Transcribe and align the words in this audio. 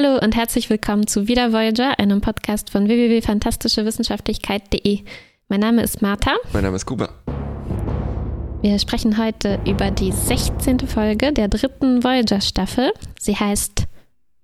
Hallo 0.00 0.16
und 0.22 0.36
herzlich 0.36 0.70
willkommen 0.70 1.08
zu 1.08 1.26
Wieder 1.26 1.52
Voyager, 1.52 1.98
einem 1.98 2.20
Podcast 2.20 2.70
von 2.70 2.86
www.fantastischewissenschaftlichkeit.de. 2.86 5.00
Mein 5.48 5.58
Name 5.58 5.82
ist 5.82 6.02
Martha. 6.02 6.36
Mein 6.52 6.62
Name 6.62 6.76
ist 6.76 6.86
Kuba. 6.86 7.08
Wir 8.62 8.78
sprechen 8.78 9.18
heute 9.18 9.58
über 9.66 9.90
die 9.90 10.12
16. 10.12 10.86
Folge 10.86 11.32
der 11.32 11.48
dritten 11.48 12.04
Voyager-Staffel. 12.04 12.92
Sie 13.18 13.34
heißt 13.34 13.88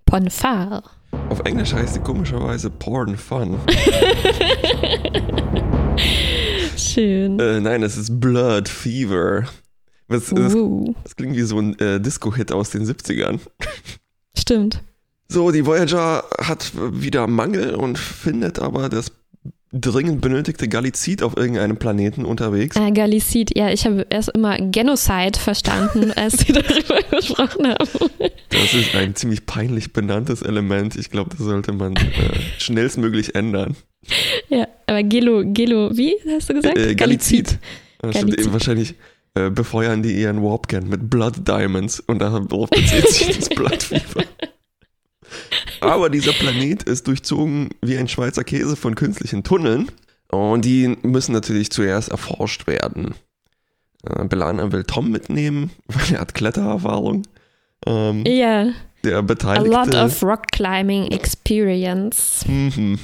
Ponfar. 0.05 0.83
Auf 1.29 1.39
Englisch 1.45 1.73
heißt 1.73 1.93
sie 1.93 2.01
komischerweise 2.01 2.69
Porn 2.69 3.15
Fun. 3.15 3.57
Schön. 6.75 7.39
Äh, 7.39 7.61
nein, 7.61 7.81
es 7.81 7.95
ist 7.95 8.19
Blood 8.19 8.67
Fever. 8.67 9.45
Das, 10.09 10.31
das, 10.31 10.53
Uh, 10.53 10.93
das 11.03 11.15
klingt 11.15 11.37
wie 11.37 11.43
so 11.43 11.59
ein 11.59 11.79
äh, 11.79 12.01
Disco-Hit 12.01 12.51
aus 12.51 12.71
den 12.71 12.83
70ern. 12.83 13.39
stimmt. 14.37 14.81
So, 15.27 15.51
die 15.51 15.65
Voyager 15.65 16.23
hat 16.39 16.71
wieder 16.75 17.27
Mangel 17.27 17.75
und 17.75 17.97
findet 17.97 18.59
aber 18.59 18.89
das 18.89 19.11
dringend 19.71 20.21
benötigte 20.21 20.67
Galizid 20.69 21.21
auf 21.21 21.35
irgendeinem 21.35 21.77
Planeten 21.77 22.23
unterwegs. 22.23 22.75
Äh, 22.77 22.91
Galicid, 22.91 23.57
ja, 23.57 23.69
ich 23.69 23.85
habe 23.85 24.05
erst 24.09 24.29
immer 24.29 24.57
Genocide 24.57 25.37
verstanden, 25.37 26.11
als 26.15 26.37
Sie 26.37 26.53
darüber 26.53 27.01
gesprochen 27.09 27.67
haben. 27.67 28.09
Das 28.49 28.73
ist 28.73 28.95
ein 28.95 29.15
ziemlich 29.15 29.45
peinlich 29.45 29.91
benanntes 29.91 30.41
Element. 30.41 30.95
Ich 30.95 31.09
glaube, 31.09 31.31
das 31.31 31.39
sollte 31.39 31.73
man 31.73 31.95
äh, 31.95 32.01
schnellstmöglich 32.57 33.35
ändern. 33.35 33.75
Ja, 34.49 34.67
aber 34.87 35.03
Gelo, 35.03 35.43
Gelo, 35.45 35.89
wie 35.97 36.15
hast 36.33 36.49
du 36.49 36.53
gesagt? 36.53 36.77
Äh, 36.77 36.95
Galizid. 36.95 37.57
Das 37.99 38.15
stimmt 38.15 38.31
Galizid. 38.31 38.45
eben 38.45 38.53
wahrscheinlich 38.53 38.95
äh, 39.33 39.49
befeuern 39.49 40.03
die 40.03 40.13
ihren 40.13 40.41
Warpcan 40.41 40.87
mit 40.87 41.09
Blood 41.09 41.45
Diamonds 41.47 41.99
und 41.99 42.19
darauf 42.19 42.69
bezieht 42.69 43.09
sich 43.09 43.35
das 43.35 43.49
Blood 43.55 43.83
Fever. 43.83 44.23
Aber 45.81 46.09
dieser 46.09 46.33
Planet 46.33 46.83
ist 46.83 47.07
durchzogen 47.07 47.69
wie 47.81 47.97
ein 47.97 48.07
Schweizer 48.07 48.43
Käse 48.43 48.75
von 48.75 48.95
künstlichen 48.95 49.43
Tunneln 49.43 49.91
und 50.29 50.65
die 50.65 50.97
müssen 51.03 51.33
natürlich 51.33 51.69
zuerst 51.71 52.09
erforscht 52.09 52.67
werden. 52.67 53.15
Äh, 54.03 54.25
Belana 54.25 54.71
will 54.71 54.83
Tom 54.83 55.11
mitnehmen, 55.11 55.71
weil 55.87 56.15
er 56.15 56.21
hat 56.21 56.33
Klettererfahrung. 56.33 57.23
Ähm, 57.85 58.23
Ja, 58.25 58.71
der 59.03 59.17
a 59.17 59.21
Beteiligte, 59.21 59.69
lot 59.69 59.95
of 59.95 60.23
rock 60.23 60.47
climbing 60.51 61.11
experience. 61.11 62.43
Mhm. 62.47 62.99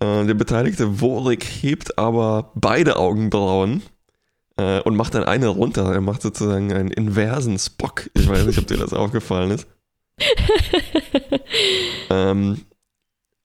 Äh, 0.00 0.24
der 0.24 0.34
beteiligte 0.34 1.00
Worik 1.00 1.44
hebt 1.44 1.98
aber 1.98 2.50
beide 2.54 2.96
Augenbrauen 2.96 3.82
äh, 4.56 4.80
und 4.80 4.96
macht 4.96 5.14
dann 5.14 5.24
eine 5.24 5.48
runter. 5.48 5.92
Er 5.92 6.00
macht 6.00 6.22
sozusagen 6.22 6.72
einen 6.72 6.90
inversen 6.90 7.58
Spock. 7.58 8.10
Ich 8.14 8.28
weiß 8.28 8.46
nicht, 8.46 8.58
ob 8.58 8.66
dir 8.66 8.78
das 8.78 8.92
aufgefallen 8.92 9.50
ist. 9.50 9.66
ähm, 12.10 12.64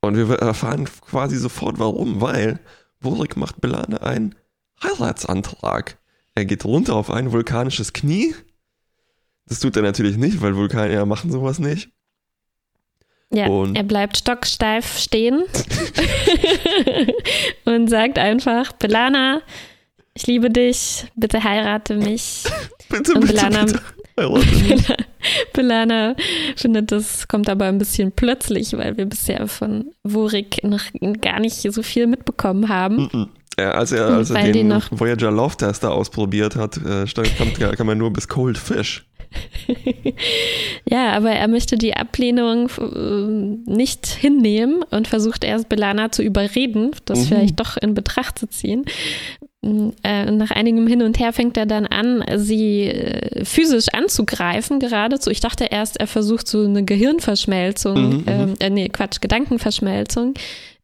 und 0.01 0.17
wir 0.17 0.29
erfahren 0.39 0.85
quasi 0.85 1.37
sofort 1.37 1.79
warum, 1.79 2.21
weil 2.21 2.59
Worik 2.99 3.37
macht 3.37 3.61
Belane 3.61 4.01
einen 4.01 4.35
Heiratsantrag. 4.83 5.97
Er 6.35 6.45
geht 6.45 6.65
runter 6.65 6.95
auf 6.95 7.09
ein 7.09 7.31
vulkanisches 7.31 7.93
Knie. 7.93 8.35
Das 9.47 9.59
tut 9.59 9.75
er 9.75 9.83
natürlich 9.83 10.17
nicht, 10.17 10.41
weil 10.41 10.55
Vulkanier 10.55 11.05
machen 11.05 11.31
sowas 11.31 11.59
nicht. 11.59 11.89
Ja, 13.31 13.47
Und- 13.47 13.75
er 13.75 13.83
bleibt 13.83 14.17
stocksteif 14.17 14.97
stehen 14.99 15.43
und 17.65 17.89
sagt 17.89 18.17
einfach, 18.19 18.71
Belana, 18.73 19.41
ich 20.13 20.27
liebe 20.27 20.49
dich, 20.49 21.05
bitte 21.15 21.43
heirate 21.43 21.95
mich. 21.95 22.43
Bitte, 22.89 23.13
Und 23.15 23.21
bitte, 23.21 23.33
Belana- 23.33 23.65
bitte. 23.65 23.81
Belana 25.53 26.15
findet, 26.55 26.91
das 26.91 27.27
kommt 27.27 27.49
aber 27.49 27.65
ein 27.65 27.77
bisschen 27.77 28.11
plötzlich, 28.11 28.73
weil 28.77 28.97
wir 28.97 29.05
bisher 29.05 29.47
von 29.47 29.91
Worik 30.03 30.63
noch 30.63 30.83
gar 31.21 31.39
nicht 31.39 31.55
so 31.55 31.83
viel 31.83 32.07
mitbekommen 32.07 32.69
haben. 32.69 33.09
Mhm. 33.11 33.27
Ja, 33.57 33.71
als 33.71 33.91
er, 33.93 34.07
als 34.07 34.29
er 34.31 34.51
den 34.51 34.71
Voyager 34.91 35.31
Love 35.31 35.55
Tester 35.55 35.93
ausprobiert 35.93 36.55
hat, 36.57 36.77
äh, 36.77 37.05
kam, 37.37 37.53
kam 37.75 37.89
er 37.89 37.95
nur 37.95 38.11
bis 38.11 38.27
Cold 38.27 38.57
Fish. 38.57 39.05
Ja, 40.89 41.13
aber 41.13 41.31
er 41.31 41.47
möchte 41.47 41.77
die 41.77 41.95
Ablehnung 41.95 42.69
äh, 42.77 43.69
nicht 43.71 44.05
hinnehmen 44.05 44.83
und 44.91 45.07
versucht 45.07 45.43
erst 45.43 45.67
Belana 45.67 46.11
zu 46.11 46.21
überreden, 46.21 46.91
das 47.05 47.19
Mhm. 47.19 47.23
vielleicht 47.25 47.59
doch 47.59 47.75
in 47.75 47.93
Betracht 47.95 48.37
zu 48.39 48.47
ziehen. 48.47 48.85
Äh, 50.03 50.29
nach 50.31 50.51
einigem 50.51 50.85
Hin 50.85 51.01
und 51.01 51.17
Her 51.19 51.33
fängt 51.33 51.57
er 51.57 51.65
dann 51.65 51.87
an, 51.87 52.23
sie 52.37 52.83
äh, 52.83 53.43
physisch 53.43 53.87
anzugreifen 53.93 54.79
geradezu. 54.79 55.31
Ich 55.31 55.39
dachte 55.39 55.65
erst, 55.65 55.99
er 55.99 56.07
versucht 56.07 56.47
so 56.47 56.63
eine 56.63 56.83
Gehirnverschmelzung, 56.85 57.95
Mhm, 57.95 58.15
mhm. 58.17 58.23
ähm, 58.27 58.53
äh, 58.59 58.69
nee, 58.69 58.89
Quatsch, 58.89 59.21
Gedankenverschmelzung 59.21 60.35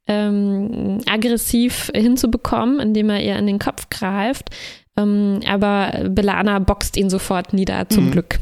ähm, 0.07 0.99
aggressiv 1.09 1.91
hinzubekommen, 1.95 2.79
indem 2.79 3.09
er 3.09 3.23
ihr 3.23 3.35
in 3.37 3.47
den 3.47 3.59
Kopf 3.59 3.87
greift. 3.89 4.49
Ähm, 4.97 5.39
aber 5.47 6.09
Belana 6.09 6.59
boxt 6.59 6.97
ihn 6.97 7.09
sofort 7.09 7.53
nieder, 7.53 7.87
zum 7.89 8.07
Mhm. 8.07 8.11
Glück 8.11 8.39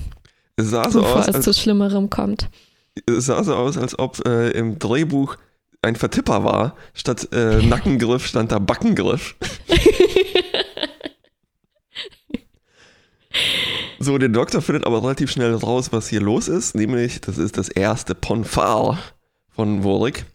Es 0.55 0.69
sah 0.71 0.89
so 0.89 1.01
bevor 1.01 1.19
aus, 1.19 1.27
es 1.27 1.35
als, 1.35 1.45
zu 1.45 1.53
Schlimmerem 1.53 2.09
kommt. 2.09 2.49
es 3.05 3.25
sah 3.25 3.43
so 3.43 3.53
aus, 3.55 3.77
als 3.77 3.97
ob 3.99 4.25
äh, 4.27 4.51
im 4.51 4.79
Drehbuch 4.79 5.35
ein 5.81 5.95
Vertipper 5.95 6.43
war. 6.43 6.75
Statt 6.93 7.29
äh, 7.31 7.61
Nackengriff 7.65 8.25
stand 8.25 8.51
da 8.51 8.59
Backengriff. 8.59 9.35
So, 14.01 14.17
der 14.17 14.29
Doktor 14.29 14.61
findet 14.61 14.85
aber 14.85 15.03
relativ 15.03 15.29
schnell 15.29 15.53
raus, 15.53 15.91
was 15.91 16.07
hier 16.07 16.21
los 16.21 16.47
ist. 16.47 16.73
Nämlich, 16.73 17.19
das 17.19 17.37
ist 17.37 17.57
das 17.57 17.67
erste 17.67 18.15
Ponfar 18.15 18.97
von 19.49 19.83
Worik. 19.83 20.25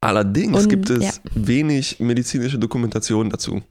Allerdings 0.00 0.64
Und, 0.64 0.68
gibt 0.68 0.90
es 0.90 1.02
ja. 1.02 1.12
wenig 1.34 1.98
medizinische 1.98 2.58
Dokumentation 2.58 3.30
dazu. 3.30 3.62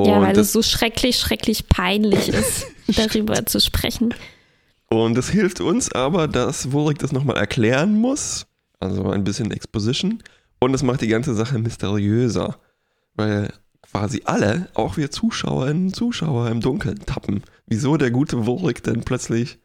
ja, 0.00 0.20
weil 0.20 0.32
das, 0.32 0.46
es 0.46 0.52
so 0.52 0.62
schrecklich, 0.62 1.18
schrecklich 1.18 1.68
peinlich 1.68 2.28
ist, 2.28 2.66
darüber 2.86 3.44
zu 3.44 3.60
sprechen. 3.60 4.14
Und 4.88 5.18
es 5.18 5.28
hilft 5.28 5.60
uns 5.60 5.92
aber, 5.92 6.28
dass 6.28 6.72
Worik 6.72 6.98
das 6.98 7.12
nochmal 7.12 7.36
erklären 7.36 8.00
muss. 8.00 8.46
Also 8.80 9.10
ein 9.10 9.24
bisschen 9.24 9.50
Exposition. 9.50 10.22
Und 10.60 10.74
es 10.74 10.82
macht 10.82 11.00
die 11.00 11.08
ganze 11.08 11.34
Sache 11.34 11.58
mysteriöser. 11.58 12.58
Weil 13.14 13.52
quasi 13.82 14.22
alle, 14.24 14.68
auch 14.74 14.96
wir 14.96 15.10
Zuschauerinnen 15.10 15.86
und 15.86 15.96
Zuschauer 15.96 16.50
im 16.50 16.60
Dunkeln 16.60 17.00
tappen. 17.06 17.42
Wieso 17.66 17.96
der 17.96 18.10
gute 18.10 18.46
Worik 18.46 18.82
denn 18.82 19.02
plötzlich 19.02 19.58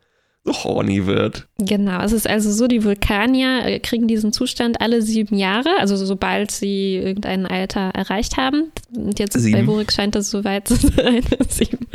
so 0.46 0.52
horny 0.52 1.06
wird. 1.06 1.48
Genau, 1.58 2.02
es 2.02 2.12
ist 2.12 2.30
also 2.30 2.52
so, 2.52 2.68
die 2.68 2.84
Vulkanier 2.84 3.66
äh, 3.66 3.80
kriegen 3.80 4.08
diesen 4.08 4.34
Zustand 4.34 4.82
alle 4.82 5.02
sieben 5.02 5.38
Jahre, 5.38 5.70
also 5.80 5.96
sobald 5.96 6.52
sie 6.52 6.98
irgendein 6.98 7.46
Alter 7.46 7.92
erreicht 7.94 8.36
haben. 8.36 8.72
Und 8.94 9.20
jetzt 9.20 9.34
bei 9.34 9.40
Sieben. 9.40 9.68
Worik 9.68 9.92
scheint 9.92 10.16
das 10.16 10.30
soweit 10.30 10.68
zu 10.68 10.76
sein. 10.76 11.24
sieben. 11.48 11.88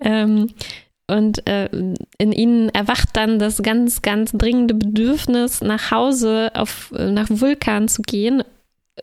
Ähm, 0.00 0.50
und 1.08 1.46
äh, 1.46 1.68
in 2.18 2.32
ihnen 2.32 2.68
erwacht 2.70 3.10
dann 3.14 3.38
das 3.38 3.62
ganz, 3.62 4.02
ganz 4.02 4.32
dringende 4.32 4.74
Bedürfnis, 4.74 5.60
nach 5.60 5.90
Hause 5.90 6.50
auf, 6.54 6.92
nach 6.92 7.28
Vulkan 7.28 7.88
zu 7.88 8.02
gehen 8.02 8.42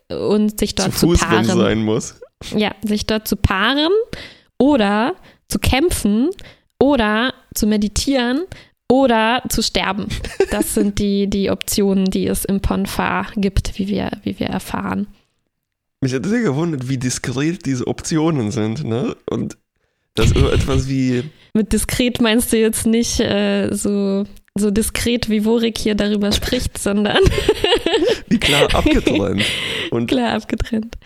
und 0.08 0.58
sich 0.58 0.74
dort 0.74 0.92
zu 0.92 1.00
zu, 1.00 1.06
Fuß, 1.08 1.22
es 1.22 1.28
paaren. 1.28 1.44
sein 1.44 1.82
muss. 1.84 2.20
Ja, 2.56 2.74
sich 2.82 3.06
dort 3.06 3.28
zu 3.28 3.36
paaren 3.36 3.92
oder 4.58 5.14
zu 5.48 5.58
kämpfen 5.58 6.30
oder 6.78 7.34
zu 7.54 7.66
meditieren 7.66 8.42
oder 8.88 9.42
zu 9.48 9.62
sterben. 9.62 10.06
Das 10.50 10.74
sind 10.74 10.98
die, 10.98 11.28
die 11.28 11.50
Optionen, 11.50 12.06
die 12.06 12.26
es 12.26 12.44
im 12.44 12.60
Ponfar 12.60 13.26
gibt, 13.36 13.78
wie 13.78 13.88
wir, 13.88 14.10
wie 14.22 14.38
wir 14.38 14.48
erfahren. 14.48 15.06
Mich 16.00 16.14
hat 16.14 16.24
sehr 16.24 16.40
gewundert, 16.42 16.88
wie 16.88 16.96
diskret 16.96 17.66
diese 17.66 17.86
Optionen 17.86 18.50
sind. 18.50 18.84
Ne? 18.84 19.14
Und 19.28 19.58
das 20.14 20.30
so 20.30 20.48
etwas 20.48 20.88
wie 20.88 21.24
Mit 21.54 21.72
diskret 21.72 22.20
meinst 22.20 22.52
du 22.52 22.58
jetzt 22.58 22.86
nicht 22.86 23.20
äh, 23.20 23.72
so, 23.72 24.24
so 24.54 24.70
diskret, 24.70 25.28
wie 25.28 25.44
Worik 25.44 25.78
hier 25.78 25.94
darüber 25.94 26.32
spricht, 26.32 26.78
sondern 26.82 27.18
wie 28.28 28.38
klar 28.38 28.74
abgetrennt. 28.74 29.44
Und 29.90 30.06
klar 30.08 30.34
abgetrennt. 30.34 30.96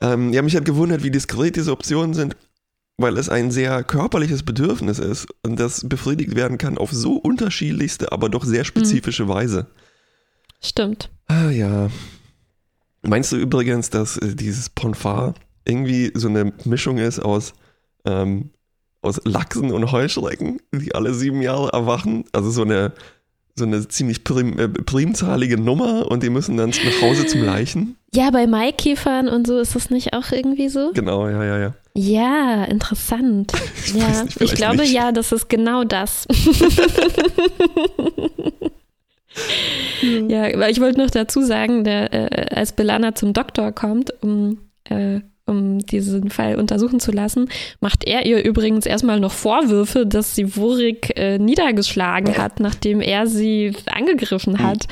ähm, 0.00 0.32
ja, 0.32 0.42
mich 0.42 0.56
hat 0.56 0.64
gewundert, 0.64 1.02
wie 1.02 1.10
diskret 1.10 1.56
diese 1.56 1.72
Optionen 1.72 2.14
sind, 2.14 2.36
weil 2.98 3.16
es 3.16 3.28
ein 3.28 3.50
sehr 3.50 3.82
körperliches 3.82 4.42
Bedürfnis 4.42 4.98
ist 4.98 5.26
und 5.42 5.58
das 5.58 5.88
befriedigt 5.88 6.36
werden 6.36 6.58
kann 6.58 6.76
auf 6.76 6.92
so 6.92 7.14
unterschiedlichste, 7.14 8.12
aber 8.12 8.28
doch 8.28 8.44
sehr 8.44 8.64
spezifische 8.64 9.28
Weise. 9.28 9.66
Stimmt. 10.60 11.10
Ah 11.26 11.50
ja. 11.50 11.90
Meinst 13.02 13.32
du 13.32 13.36
übrigens, 13.36 13.90
dass 13.90 14.16
äh, 14.18 14.34
dieses 14.36 14.68
Ponfar 14.70 15.34
irgendwie 15.64 16.12
so 16.14 16.28
eine 16.28 16.52
Mischung 16.64 16.98
ist 16.98 17.18
aus, 17.18 17.54
ähm, 18.04 18.50
aus 19.02 19.20
Lachsen 19.24 19.70
und 19.72 19.92
Heuschrecken, 19.92 20.60
die 20.72 20.94
alle 20.94 21.12
sieben 21.14 21.42
Jahre 21.42 21.72
erwachen? 21.72 22.24
Also 22.32 22.50
so 22.50 22.62
eine, 22.62 22.92
so 23.54 23.64
eine 23.64 23.86
ziemlich 23.88 24.24
prim, 24.24 24.58
äh, 24.58 24.68
primzahlige 24.68 25.58
Nummer 25.58 26.10
und 26.10 26.22
die 26.22 26.30
müssen 26.30 26.56
dann 26.56 26.70
nach 26.70 27.02
Hause 27.02 27.26
zum 27.26 27.42
Leichen? 27.42 27.96
Ja, 28.14 28.30
bei 28.30 28.46
Maikäfern 28.46 29.28
und 29.28 29.46
so 29.46 29.58
ist 29.58 29.74
das 29.74 29.90
nicht 29.90 30.14
auch 30.14 30.32
irgendwie 30.32 30.68
so? 30.68 30.92
Genau, 30.94 31.28
ja, 31.28 31.44
ja, 31.44 31.58
ja. 31.58 31.74
Ja, 31.94 32.64
interessant. 32.64 33.52
Ich 33.84 33.94
ja, 33.94 34.22
nicht, 34.22 34.40
ich 34.40 34.54
glaube 34.54 34.78
nicht. 34.78 34.92
ja, 34.92 35.12
das 35.12 35.32
ist 35.32 35.48
genau 35.48 35.84
das. 35.84 36.26
Ja, 40.02 40.42
aber 40.54 40.68
ich 40.68 40.80
wollte 40.80 41.00
noch 41.00 41.10
dazu 41.10 41.42
sagen, 41.42 41.84
der, 41.84 42.12
äh, 42.12 42.54
als 42.54 42.72
Belana 42.72 43.14
zum 43.14 43.32
Doktor 43.32 43.72
kommt, 43.72 44.12
um, 44.22 44.58
äh, 44.84 45.20
um 45.46 45.78
diesen 45.80 46.30
Fall 46.30 46.56
untersuchen 46.56 47.00
zu 47.00 47.12
lassen, 47.12 47.48
macht 47.80 48.04
er 48.04 48.26
ihr 48.26 48.44
übrigens 48.44 48.86
erstmal 48.86 49.20
noch 49.20 49.32
Vorwürfe, 49.32 50.06
dass 50.06 50.34
sie 50.34 50.56
Wurik 50.56 51.16
äh, 51.16 51.38
niedergeschlagen 51.38 52.36
hat, 52.36 52.60
nachdem 52.60 53.00
er 53.00 53.26
sie 53.26 53.72
angegriffen 53.86 54.60
hat. 54.60 54.86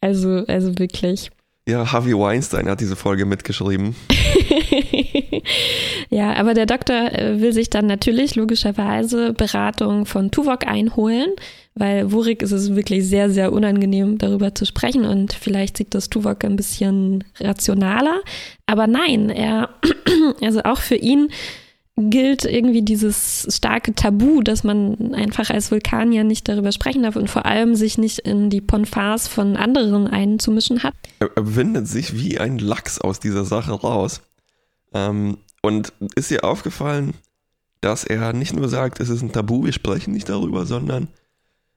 Also, 0.00 0.44
also 0.46 0.78
wirklich. 0.78 1.30
Ja, 1.66 1.90
Harvey 1.90 2.12
Weinstein 2.12 2.68
hat 2.68 2.80
diese 2.80 2.96
Folge 2.96 3.24
mitgeschrieben. 3.24 3.96
ja, 6.10 6.34
aber 6.34 6.54
der 6.54 6.66
Doktor 6.66 7.12
äh, 7.12 7.40
will 7.40 7.52
sich 7.52 7.70
dann 7.70 7.86
natürlich 7.86 8.34
logischerweise 8.34 9.32
Beratung 9.32 10.06
von 10.06 10.30
Tuvok 10.30 10.66
einholen, 10.66 11.30
weil 11.74 12.12
Wurik 12.12 12.42
ist 12.42 12.52
es 12.52 12.74
wirklich 12.74 13.06
sehr, 13.06 13.30
sehr 13.30 13.52
unangenehm, 13.52 14.18
darüber 14.18 14.54
zu 14.54 14.64
sprechen 14.64 15.04
und 15.04 15.32
vielleicht 15.32 15.76
sieht 15.76 15.94
das 15.94 16.10
Tuvok 16.10 16.44
ein 16.44 16.56
bisschen 16.56 17.24
rationaler. 17.40 18.20
Aber 18.66 18.86
nein, 18.86 19.30
er, 19.30 19.70
also 20.40 20.62
auch 20.62 20.78
für 20.78 20.96
ihn 20.96 21.30
gilt 21.96 22.44
irgendwie 22.44 22.82
dieses 22.82 23.46
starke 23.50 23.94
Tabu, 23.94 24.42
dass 24.42 24.64
man 24.64 25.14
einfach 25.14 25.50
als 25.50 25.70
Vulkanier 25.70 26.24
nicht 26.24 26.48
darüber 26.48 26.72
sprechen 26.72 27.04
darf 27.04 27.14
und 27.14 27.30
vor 27.30 27.46
allem 27.46 27.76
sich 27.76 27.98
nicht 27.98 28.20
in 28.20 28.50
die 28.50 28.60
Ponfars 28.60 29.28
von 29.28 29.56
anderen 29.56 30.08
einzumischen 30.08 30.82
hat. 30.82 30.94
Er 31.20 31.30
windet 31.36 31.86
sich 31.86 32.20
wie 32.20 32.38
ein 32.38 32.58
Lachs 32.58 33.00
aus 33.00 33.20
dieser 33.20 33.44
Sache 33.44 33.72
raus. 33.72 34.22
Ähm, 34.94 35.38
und 35.62 35.92
ist 36.14 36.30
dir 36.30 36.44
aufgefallen, 36.44 37.14
dass 37.80 38.04
er 38.04 38.32
nicht 38.32 38.54
nur 38.54 38.68
sagt, 38.68 39.00
es 39.00 39.08
ist 39.08 39.22
ein 39.22 39.32
Tabu, 39.32 39.64
wir 39.64 39.72
sprechen 39.72 40.12
nicht 40.12 40.28
darüber, 40.28 40.64
sondern 40.66 41.08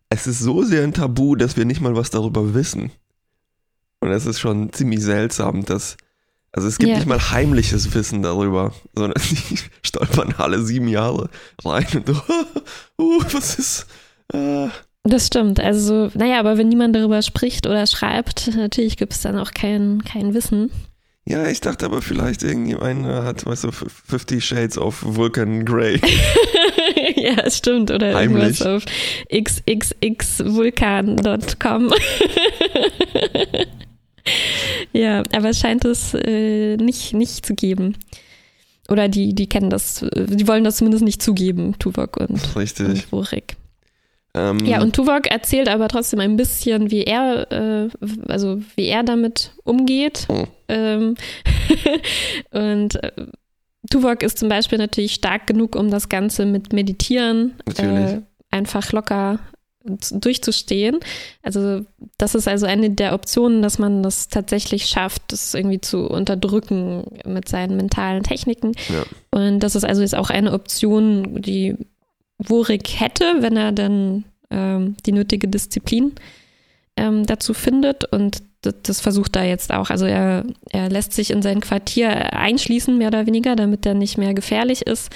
es 0.10 0.28
ist 0.28 0.40
so 0.40 0.64
sehr 0.64 0.84
ein 0.84 0.94
Tabu, 0.94 1.36
dass 1.36 1.58
wir 1.58 1.66
nicht 1.66 1.82
mal 1.82 1.96
was 1.96 2.10
darüber 2.10 2.54
wissen. 2.54 2.92
Und 4.00 4.12
es 4.12 4.26
ist 4.26 4.40
schon 4.40 4.72
ziemlich 4.72 5.02
seltsam, 5.02 5.66
dass 5.66 5.98
also 6.58 6.68
es 6.68 6.78
gibt 6.78 6.90
yeah. 6.90 6.98
nicht 6.98 7.08
mal 7.08 7.20
heimliches 7.20 7.94
Wissen 7.94 8.24
darüber, 8.24 8.74
sondern 8.96 9.22
die 9.50 9.60
stolpern 9.84 10.34
alle 10.38 10.62
sieben 10.64 10.88
Jahre 10.88 11.30
rein 11.64 11.86
und 11.94 12.10
uh, 12.98 13.24
was 13.32 13.60
ist. 13.60 13.88
Äh. 14.34 14.70
Das 15.04 15.28
stimmt. 15.28 15.60
Also, 15.60 16.10
naja, 16.16 16.40
aber 16.40 16.58
wenn 16.58 16.68
niemand 16.68 16.96
darüber 16.96 17.22
spricht 17.22 17.68
oder 17.68 17.86
schreibt, 17.88 18.56
natürlich 18.56 18.98
gibt 18.98 19.14
es 19.14 19.22
dann 19.22 19.38
auch 19.38 19.52
kein, 19.52 20.04
kein 20.04 20.34
Wissen. 20.34 20.72
Ja, 21.28 21.48
ich 21.48 21.60
dachte 21.60 21.86
aber 21.86 22.02
vielleicht 22.02 22.44
irgendjemand 22.44 23.06
hat, 23.06 23.46
weißt 23.46 23.66
du, 23.66 23.72
50 23.72 24.46
Shades 24.46 24.78
of 24.78 25.04
Vulcan 25.04 25.66
Grey. 25.66 26.00
ja, 27.18 27.50
stimmt. 27.50 27.92
Oder 27.92 28.16
Heimlich. 28.16 28.62
irgendwas 28.62 28.66
auf 28.66 28.86
xxxvulkan.com. 29.30 31.92
ja, 34.94 35.24
aber 35.34 35.50
es 35.50 35.60
scheint 35.60 35.84
es 35.84 36.14
äh, 36.14 36.78
nicht, 36.78 37.14
nicht 37.14 37.46
zu 37.46 37.56
geben. 37.56 37.98
Oder 38.88 39.10
die, 39.10 39.36
die 39.36 39.50
kennen 39.50 39.70
das, 39.70 40.06
die 40.16 40.48
wollen 40.48 40.64
das 40.64 40.78
zumindest 40.78 41.04
nicht 41.04 41.22
zugeben, 41.22 41.78
Tuvok 41.78 42.16
und, 42.18 42.56
Richtig. 42.56 43.12
und. 43.12 43.58
Ähm, 44.38 44.66
ja, 44.66 44.82
und 44.82 44.96
Tuvok 44.96 45.28
erzählt 45.28 45.68
aber 45.68 45.88
trotzdem 45.88 46.20
ein 46.20 46.38
bisschen, 46.38 46.92
wie 46.92 47.04
er, 47.04 47.52
äh, 47.52 47.90
also 48.28 48.62
wie 48.76 48.86
er 48.86 49.04
damit 49.04 49.52
umgeht. 49.64 50.28
Oh. 50.30 50.46
Ähm, 50.68 51.16
und 52.52 53.04
äh, 53.04 53.12
Tuvok 53.90 54.22
ist 54.24 54.38
zum 54.38 54.50
Beispiel 54.50 54.78
natürlich 54.78 55.14
stark 55.14 55.48
genug, 55.48 55.76
um 55.76 55.90
das 55.90 56.10
Ganze 56.10 56.46
mit 56.46 56.74
Meditieren 56.74 57.56
äh, 57.78 58.20
einfach 58.52 58.92
locker 58.92 59.40
durchzustehen. 60.12 61.00
Also 61.42 61.86
das 62.18 62.36
ist 62.36 62.48
also 62.48 62.66
eine 62.66 62.90
der 62.90 63.14
Optionen, 63.14 63.62
dass 63.62 63.80
man 63.80 64.04
das 64.04 64.28
tatsächlich 64.28 64.88
schafft, 64.88 65.22
das 65.30 65.54
irgendwie 65.54 65.80
zu 65.80 66.10
unterdrücken 66.10 67.06
mit 67.26 67.48
seinen 67.48 67.78
mentalen 67.78 68.24
Techniken. 68.24 68.74
Ja. 68.90 69.06
Und 69.32 69.62
das 69.62 69.76
ist 69.76 69.86
also 69.86 70.02
jetzt 70.02 70.16
auch 70.16 70.30
eine 70.30 70.52
Option, 70.52 71.42
die 71.42 71.78
Worik 72.38 73.00
hätte, 73.00 73.38
wenn 73.40 73.58
er 73.58 73.72
dann 73.72 74.26
ähm, 74.50 74.96
die 75.06 75.12
nötige 75.12 75.48
Disziplin 75.48 76.14
ähm, 76.96 77.26
dazu 77.26 77.54
findet. 77.54 78.06
Und 78.06 78.44
das, 78.62 78.76
das, 78.84 79.02
versucht 79.02 79.36
er 79.36 79.46
jetzt 79.46 79.74
auch. 79.74 79.90
Also 79.90 80.06
er, 80.06 80.46
er 80.70 80.90
lässt 80.90 81.14
sich 81.14 81.32
in 81.32 81.42
sein 81.42 81.62
Quartier 81.62 82.34
einschließen, 82.34 82.98
mehr 82.98 83.10
oder 83.10 83.26
weniger, 83.26 83.56
damit 83.56 83.86
er 83.86 83.94
nicht 83.94 84.18
mehr 84.18 84.34
gefährlich 84.34 84.86
ist 84.86 85.12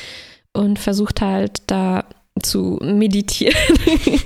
und 0.53 0.79
versucht 0.79 1.21
halt 1.21 1.61
da 1.67 2.05
zu 2.41 2.79
meditieren. 2.81 3.55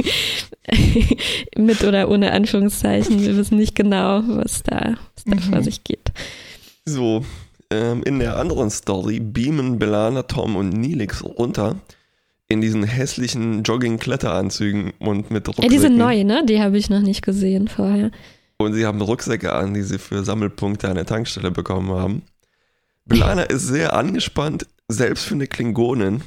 Mit 1.58 1.84
oder 1.84 2.10
ohne 2.10 2.32
Anführungszeichen. 2.32 3.22
Wir 3.22 3.38
wissen 3.38 3.58
nicht 3.58 3.76
genau, 3.76 4.22
was 4.26 4.64
da, 4.64 4.96
was 5.16 5.24
da 5.26 5.36
mhm. 5.36 5.40
vor 5.40 5.64
sich 5.64 5.84
geht. 5.84 6.12
So, 6.86 7.24
ähm, 7.72 8.04
in 8.04 8.20
der 8.20 8.38
anderen 8.38 8.70
Story 8.70 9.20
beamen 9.20 9.80
Belana, 9.80 10.24
Tom 10.24 10.56
und 10.56 10.70
Nilix 10.70 11.24
runter 11.24 11.78
in 12.48 12.62
diesen 12.62 12.84
hässlichen 12.84 13.64
Jogging-Kletteranzügen 13.64 14.94
und 15.00 15.32
mit 15.32 15.48
Rucksäcken. 15.48 15.72
Ja, 15.72 15.76
die 15.76 15.82
sind 15.82 15.98
neu, 15.98 16.24
ne? 16.24 16.46
Die 16.46 16.62
habe 16.62 16.78
ich 16.78 16.90
noch 16.90 17.02
nicht 17.02 17.24
gesehen 17.24 17.68
vorher. 17.68 18.12
Und 18.58 18.74
sie 18.74 18.86
haben 18.86 19.02
Rucksäcke 19.02 19.54
an, 19.54 19.74
die 19.74 19.82
sie 19.82 19.98
für 19.98 20.24
Sammelpunkte 20.24 20.88
an 20.88 20.96
der 20.96 21.06
Tankstelle 21.06 21.52
bekommen 21.52 21.92
haben. 21.92 22.22
Belana 23.06 23.44
ist 23.44 23.68
sehr 23.68 23.94
angespannt, 23.94 24.68
selbst 24.88 25.26
für 25.26 25.36
eine 25.36 25.48
Klingonin. 25.48 26.22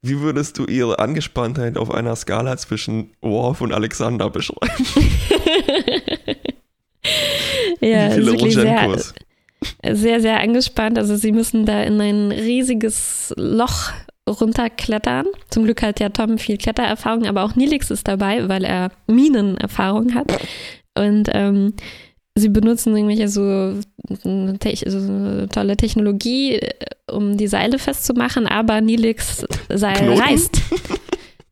Wie 0.00 0.20
würdest 0.20 0.58
du 0.58 0.64
ihre 0.64 0.98
Angespanntheit 0.98 1.76
auf 1.76 1.90
einer 1.92 2.16
Skala 2.16 2.56
zwischen 2.56 3.10
Worf 3.20 3.60
und 3.60 3.72
Alexander 3.72 4.30
beschreiben? 4.30 4.84
ja, 7.80 8.10
Wie 8.10 8.14
viele 8.14 8.50
sehr, 8.50 8.98
sehr, 9.94 10.20
sehr 10.20 10.40
angespannt. 10.40 10.98
Also 10.98 11.14
sie 11.14 11.30
müssen 11.30 11.66
da 11.66 11.82
in 11.84 12.00
ein 12.00 12.32
riesiges 12.32 13.32
Loch 13.36 13.92
runterklettern. 14.28 15.26
Zum 15.50 15.64
Glück 15.64 15.82
hat 15.82 16.00
ja 16.00 16.08
Tom 16.08 16.38
viel 16.38 16.56
Klettererfahrung, 16.56 17.26
aber 17.26 17.42
auch 17.42 17.56
Nilix 17.56 17.90
ist 17.90 18.06
dabei, 18.08 18.48
weil 18.48 18.64
er 18.64 18.90
Minenerfahrung 19.06 20.14
hat. 20.14 20.32
Und 20.96 21.28
ähm, 21.32 21.74
sie 22.36 22.48
benutzen 22.48 22.96
irgendwelche 22.96 23.28
so, 23.28 23.80
so 24.08 25.46
tolle 25.46 25.76
Technologie, 25.76 26.54
äh, 26.56 26.70
um 27.10 27.36
die 27.36 27.48
Seile 27.48 27.78
festzumachen, 27.78 28.46
aber 28.46 28.80
Nilix 28.80 29.44
Seil 29.68 29.96
Knoten? 29.96 30.20
reißt. 30.20 30.60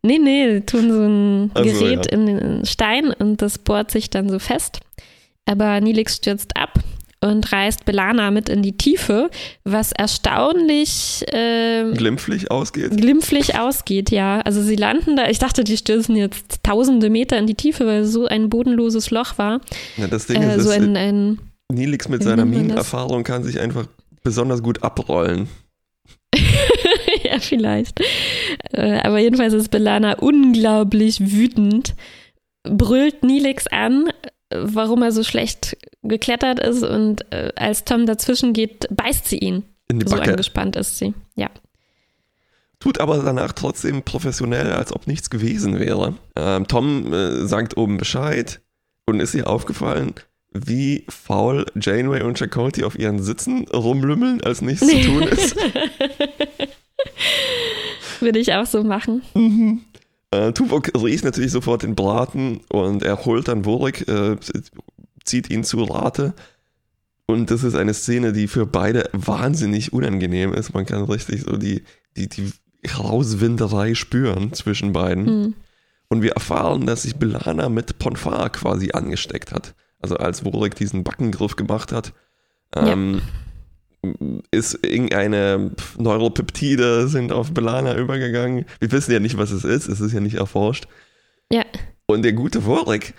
Nee, 0.03 0.19
nee, 0.19 0.61
tun 0.61 0.91
so 0.91 1.03
ein 1.03 1.51
also, 1.53 1.79
Gerät 1.79 2.07
ja. 2.07 2.13
in 2.13 2.25
den 2.25 2.65
Stein 2.65 3.13
und 3.13 3.43
das 3.43 3.59
bohrt 3.59 3.91
sich 3.91 4.09
dann 4.09 4.31
so 4.31 4.39
fest. 4.39 4.81
Aber 5.45 5.79
Nilix 5.81 6.17
stürzt 6.17 6.57
ab 6.57 6.80
und 7.23 7.53
reißt 7.53 7.85
Belana 7.85 8.31
mit 8.31 8.49
in 8.49 8.63
die 8.63 8.77
Tiefe, 8.77 9.31
was 9.65 9.93
erstaunlich 9.93 11.25
äh, 11.33 11.93
glimpflich 11.93 12.51
ausgeht. 12.51 12.97
Glimpflich 12.97 13.59
ausgeht, 13.59 14.11
ja. 14.11 14.41
Also 14.41 14.63
sie 14.63 14.77
landen 14.77 15.17
da, 15.17 15.29
ich 15.29 15.39
dachte, 15.39 15.65
die 15.65 15.77
stürzen 15.77 16.17
jetzt 16.17 16.63
tausende 16.63 17.11
Meter 17.11 17.39
in 17.39 17.47
die 17.47 17.55
Tiefe, 17.55 17.87
weil 17.87 18.05
so 18.05 18.27
ein 18.27 18.49
bodenloses 18.49 19.11
Loch 19.11 19.37
war. 19.37 19.61
Ja, 19.97 20.07
das 20.07 20.27
Ding 20.27 20.43
äh, 20.43 20.57
ist, 20.57 20.65
so 20.65 20.71
ein, 20.71 20.97
ein, 20.97 21.39
Nilix 21.71 22.09
mit 22.09 22.23
seiner 22.23 22.45
Minenerfahrung 22.45 23.23
kann 23.23 23.45
sich 23.45 23.61
einfach 23.61 23.87
besonders 24.23 24.63
gut 24.63 24.83
abrollen. 24.83 25.49
ja, 27.23 27.39
vielleicht. 27.39 28.01
Äh, 28.73 28.99
aber 29.01 29.19
jedenfalls 29.19 29.53
ist 29.53 29.71
Belana 29.71 30.15
unglaublich 30.15 31.33
wütend, 31.33 31.95
brüllt 32.63 33.23
Nilix 33.23 33.67
an, 33.67 34.11
warum 34.51 35.03
er 35.03 35.13
so 35.13 35.23
schlecht 35.23 35.77
geklettert 36.03 36.61
ist 36.61 36.83
und 36.83 37.31
äh, 37.33 37.53
als 37.57 37.85
Tom 37.85 38.07
dazwischen 38.07 38.53
geht, 38.53 38.87
beißt 38.91 39.29
sie 39.29 39.39
ihn. 39.39 39.65
In 39.89 39.99
die 39.99 40.05
Backe. 40.05 40.25
So 40.25 40.31
angespannt 40.31 40.77
ist 40.77 40.99
sie, 40.99 41.15
ja. 41.35 41.51
Tut 42.79 42.99
aber 42.99 43.19
danach 43.19 43.53
trotzdem 43.53 44.03
professionell, 44.03 44.73
als 44.73 44.95
ob 44.95 45.07
nichts 45.07 45.29
gewesen 45.29 45.79
wäre. 45.79 46.15
Ähm, 46.37 46.67
Tom 46.67 47.13
äh, 47.13 47.47
sagt 47.47 47.77
oben 47.77 47.99
Bescheid 47.99 48.63
und 49.07 49.21
ist 49.21 49.35
ihr 49.35 49.49
aufgefallen, 49.49 50.15
wie 50.53 51.05
faul 51.09 51.67
Janeway 51.79 52.23
und 52.23 52.39
Chakotay 52.39 52.85
auf 52.85 52.99
ihren 52.99 53.23
Sitzen 53.23 53.69
rumlümmeln, 53.69 54.43
als 54.43 54.63
nichts 54.63 54.87
zu 54.87 55.01
tun 55.03 55.25
ist. 55.25 55.57
Würde 58.21 58.39
ich 58.39 58.53
auch 58.55 58.67
so 58.67 58.83
machen. 58.83 59.23
Mhm. 59.35 59.83
Äh, 60.31 60.53
Tuvok 60.53 60.91
riecht 61.03 61.25
natürlich 61.25 61.51
sofort 61.53 61.83
den 61.83 61.95
Braten 61.95 62.61
und 62.71 63.03
er 63.03 63.25
holt 63.25 63.49
dann 63.49 63.65
Worik, 63.65 64.07
äh, 64.09 64.37
zieht 65.25 65.51
ihn 65.51 65.65
zu 65.65 65.83
Rate. 65.85 66.35
Und 67.27 67.51
das 67.51 67.65
ist 67.65 67.75
eine 67.75 67.95
Szene, 67.95 68.33
die 68.33 68.49
für 68.49 68.67
beide 68.67 69.09
wahnsinnig 69.13 69.93
unangenehm 69.93 70.53
ist. 70.53 70.75
Man 70.75 70.87
kann 70.87 71.05
richtig 71.05 71.43
so 71.43 71.57
die, 71.57 71.85
die, 72.17 72.29
die 72.29 72.53
Rauswinderei 72.99 73.95
spüren 73.95 74.53
zwischen 74.53 74.93
beiden. 74.93 75.25
Mhm. 75.25 75.55
Und 76.09 76.23
wir 76.23 76.33
erfahren, 76.33 76.87
dass 76.87 77.03
sich 77.03 77.17
Belana 77.17 77.69
mit 77.69 77.99
Ponfar 77.99 78.51
quasi 78.51 78.91
angesteckt 78.93 79.53
hat. 79.53 79.75
Also 80.01 80.17
als 80.17 80.45
Worik 80.45 80.75
diesen 80.75 81.05
Backengriff 81.05 81.55
gemacht 81.55 81.93
hat, 81.93 82.13
ähm, 82.75 83.15
ja 83.15 83.21
ist 84.51 84.79
irgendeine 84.83 85.73
Neuropeptide 85.99 87.09
sind 87.09 87.33
auf 87.33 87.53
Belana 87.53 87.97
übergegangen. 87.97 88.65
Wir 88.79 88.93
wissen 88.93 89.13
ja 89.13 89.21
nicht, 89.21 89.37
was 89.37 89.51
es 89.51 89.65
ist. 89.65 89.89
Es 89.89 90.01
ist 90.01 90.13
ja 90.13 90.21
nicht 90.21 90.37
erforscht. 90.37 90.87
Ja. 91.53 91.65
Und 92.07 92.23
der 92.23 92.33
gute 92.33 92.67
Warwick 92.67 93.15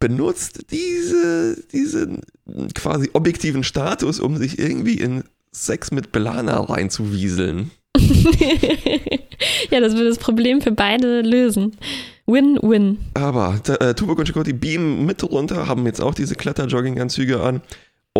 benutzt 0.00 0.66
diese, 0.70 1.62
diesen 1.72 2.22
quasi 2.74 3.10
objektiven 3.12 3.64
Status, 3.64 4.20
um 4.20 4.36
sich 4.36 4.58
irgendwie 4.58 4.94
in 4.94 5.24
Sex 5.52 5.90
mit 5.90 6.12
Belana 6.12 6.60
reinzuwieseln. 6.60 7.70
ja, 9.70 9.80
das 9.80 9.94
würde 9.94 10.08
das 10.08 10.18
Problem 10.18 10.60
für 10.60 10.72
beide 10.72 11.22
lösen. 11.22 11.76
Win-win. 12.26 12.98
Aber 13.14 13.60
äh, 13.80 13.94
Tuvok 13.94 14.18
und 14.18 14.26
Chakotay 14.26 14.52
beamen 14.52 15.06
mit 15.06 15.22
runter, 15.24 15.66
haben 15.66 15.86
jetzt 15.86 16.00
auch 16.00 16.14
diese 16.14 16.34
Kletter-Jogging-Anzüge 16.34 17.40
an 17.40 17.62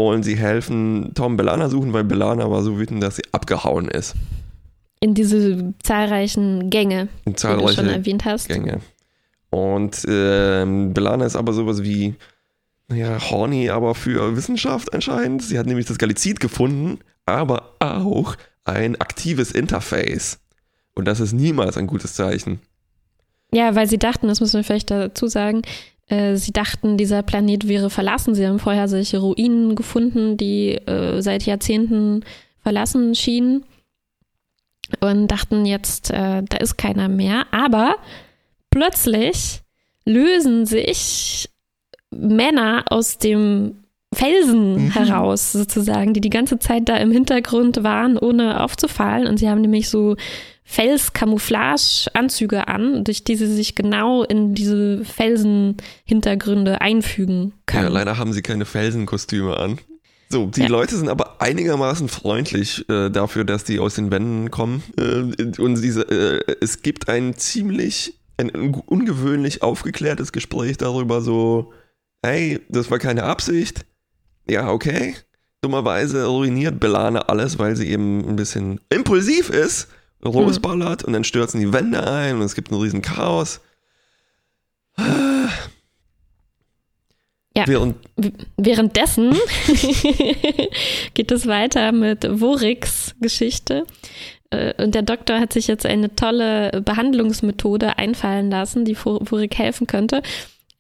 und 0.07 0.23
sie 0.23 0.37
helfen 0.37 1.13
Tom 1.15 1.37
Belana 1.37 1.69
suchen, 1.69 1.93
weil 1.93 2.05
Belana 2.05 2.51
war 2.51 2.63
so 2.63 2.79
wütend, 2.79 3.03
dass 3.03 3.17
sie 3.17 3.25
abgehauen 3.33 3.89
ist. 3.89 4.15
In 5.01 5.15
diese 5.15 5.75
zahlreichen 5.83 6.71
Gänge, 6.71 7.09
In 7.25 7.33
die 7.33 7.33
du 7.33 7.37
zahlreiche 7.37 7.75
schon 7.75 7.89
erwähnt 7.89 8.25
hast. 8.25 8.49
Gänge. 8.49 8.81
Und 9.51 10.05
ähm, 10.09 10.93
Belana 10.93 11.25
ist 11.25 11.37
aber 11.37 11.53
sowas 11.53 11.83
wie, 11.83 12.15
naja, 12.89 13.19
horny, 13.31 13.71
aber 13.71 13.95
für 13.95 14.37
Wissenschaft 14.37 14.93
anscheinend. 14.93 15.43
Sie 15.43 15.59
hat 15.59 15.67
nämlich 15.67 15.87
das 15.87 15.99
Galizid 15.99 16.41
gefunden, 16.41 16.99
aber 17.27 17.75
auch 17.79 18.37
ein 18.65 19.01
aktives 19.01 19.53
Interface. 19.53 20.41
Und 20.95 21.07
das 21.07 21.21
ist 21.21 21.33
niemals 21.33 21.77
ein 21.77 21.87
gutes 21.87 22.15
Zeichen. 22.15 22.61
Ja, 23.53 23.75
weil 23.75 23.89
sie 23.89 23.99
dachten, 23.99 24.29
das 24.29 24.41
müssen 24.41 24.59
wir 24.59 24.65
vielleicht 24.65 24.91
dazu 24.91 25.27
sagen, 25.27 25.63
sie 26.37 26.53
dachten, 26.53 26.97
dieser 26.97 27.23
Planet 27.23 27.69
wäre 27.69 27.91
verlassen. 27.91 28.35
Sie 28.35 28.47
haben 28.47 28.59
vorher 28.59 28.89
solche 28.89 29.19
Ruinen 29.19 29.75
gefunden, 29.77 30.37
die 30.37 30.75
äh, 30.75 31.21
seit 31.21 31.45
Jahrzehnten 31.45 32.25
verlassen 32.63 33.15
schienen 33.15 33.65
und 35.01 35.29
dachten 35.29 35.67
jetzt, 35.67 36.11
äh, 36.11 36.43
da 36.43 36.57
ist 36.59 36.77
keiner 36.77 37.09
mehr. 37.09 37.47
Aber 37.51 37.97
plötzlich 38.71 39.61
lösen 40.05 40.67
sich 40.67 41.51
Männer 42.11 42.85
aus 42.89 43.19
dem 43.19 43.78
Felsen 44.15 44.87
Mhm. 44.87 44.91
heraus, 44.93 45.53
sozusagen, 45.53 46.15
die 46.15 46.21
die 46.21 46.31
ganze 46.31 46.59
Zeit 46.59 46.89
da 46.89 46.97
im 46.97 47.11
Hintergrund 47.11 47.83
waren, 47.85 48.17
ohne 48.19 48.63
aufzufallen. 48.63 49.27
Und 49.27 49.39
sie 49.39 49.49
haben 49.49 49.61
nämlich 49.61 49.89
so 49.91 50.17
Fels-Camouflage-Anzüge 50.65 52.69
an, 52.69 53.05
durch 53.05 53.25
die 53.25 53.37
sie 53.37 53.47
sich 53.47 53.75
genau 53.75 54.23
in 54.23 54.55
diese 54.55 55.05
Felsenhintergründe 55.05 56.81
einfügen 56.81 57.53
Ja, 57.71 57.81
können. 57.81 57.93
leider 57.93 58.19
haben 58.19 58.33
sie 58.33 58.43
keine 58.43 58.65
Felsenkostüme 58.65 59.57
an. 59.57 59.79
So, 60.31 60.47
die 60.47 60.63
Ja. 60.63 60.69
Leute 60.69 60.95
sind 60.97 61.09
aber 61.09 61.41
einigermaßen 61.41 62.09
freundlich 62.09 62.87
äh, 62.91 63.09
dafür, 63.11 63.45
dass 63.45 63.65
die 63.65 63.79
aus 63.79 63.95
den 63.95 64.11
Wänden 64.11 64.51
kommen. 64.51 64.83
Äh, 64.99 65.61
und 65.61 65.81
diese, 65.83 66.03
äh, 66.03 66.57
es 66.61 66.83
gibt 66.83 67.09
ein 67.09 67.35
ziemlich, 67.37 68.15
ein 68.37 68.51
ungewöhnlich 68.51 69.63
aufgeklärtes 69.63 70.33
Gespräch 70.33 70.77
darüber, 70.77 71.23
so, 71.23 71.73
hey, 72.23 72.61
das 72.69 72.91
war 72.91 72.99
keine 72.99 73.25
Absicht. 73.25 73.87
Ja, 74.49 74.71
okay. 74.71 75.15
Dummerweise 75.61 76.27
ruiniert 76.27 76.79
Belane 76.79 77.29
alles, 77.29 77.59
weil 77.59 77.77
sie 77.77 77.91
eben 77.91 78.27
ein 78.29 78.37
bisschen 78.37 78.81
impulsiv 78.91 79.51
ist, 79.51 79.89
losballert 80.21 81.05
und 81.05 81.13
dann 81.13 81.25
stürzen 81.25 81.61
die 81.61 81.73
Wände 81.73 82.07
ein 82.07 82.37
und 82.37 82.43
es 82.43 82.55
gibt 82.55 82.71
ein 82.71 82.81
riesen 82.81 83.03
Chaos. 83.03 83.61
Ja. 87.57 87.65
Während 87.67 87.97
Währenddessen 88.57 89.33
geht 91.15 91.33
es 91.33 91.47
weiter 91.47 91.91
mit 91.91 92.25
Woriks 92.41 93.17
Geschichte. 93.21 93.85
Äh, 94.51 94.81
Und 94.83 94.95
der 94.95 95.03
Doktor 95.03 95.41
hat 95.41 95.53
sich 95.53 95.67
jetzt 95.67 95.85
eine 95.85 96.15
tolle 96.15 96.83
Behandlungsmethode 96.85 97.99
einfallen 97.99 98.51
lassen, 98.51 98.85
die 98.85 98.97
Worik 98.97 99.59
helfen 99.59 99.89
könnte. 99.89 100.23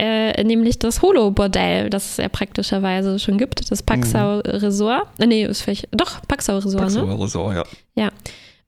Äh, 0.01 0.45
nämlich 0.45 0.79
das 0.79 1.03
Holo-Bordell, 1.03 1.91
das 1.91 2.13
es 2.13 2.17
ja 2.19 2.29
praktischerweise 2.29 3.19
schon 3.19 3.37
gibt, 3.37 3.69
das 3.71 3.83
Paxau 3.83 4.39
Resort. 4.41 5.09
Äh, 5.19 5.27
nee, 5.27 5.45
ist 5.45 5.63
vielleicht, 5.63 5.89
doch, 5.91 6.23
Paxau 6.29 6.59
Resort, 6.59 6.93
ne? 6.93 7.01
Paxauer 7.01 7.21
Resort, 7.25 7.67
ja. 7.97 8.11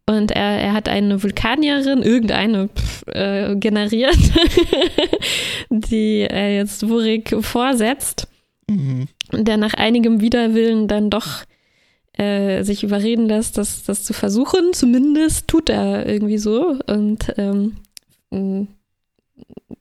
Und 0.06 0.32
er, 0.32 0.58
er 0.60 0.72
hat 0.72 0.88
eine 0.88 1.22
Vulkanierin, 1.22 2.02
irgendeine, 2.02 2.68
pf, 2.68 3.06
äh, 3.06 3.54
generiert, 3.54 4.18
die 5.70 6.22
er 6.28 6.54
jetzt 6.56 6.88
Wurik 6.88 7.36
vorsetzt, 7.40 8.26
Mhm. 8.68 9.08
und 9.32 9.48
der 9.48 9.56
nach 9.56 9.74
einigem 9.74 10.20
Widerwillen 10.20 10.86
dann 10.86 11.10
doch 11.10 11.44
äh, 12.16 12.62
sich 12.62 12.84
überreden 12.84 13.26
lässt, 13.26 13.58
das, 13.58 13.82
das 13.82 14.04
zu 14.04 14.12
versuchen. 14.12 14.72
Zumindest 14.72 15.48
tut 15.48 15.68
er 15.68 16.06
irgendwie 16.08 16.38
so 16.38 16.76
und 16.86 17.32
ähm, 17.36 17.76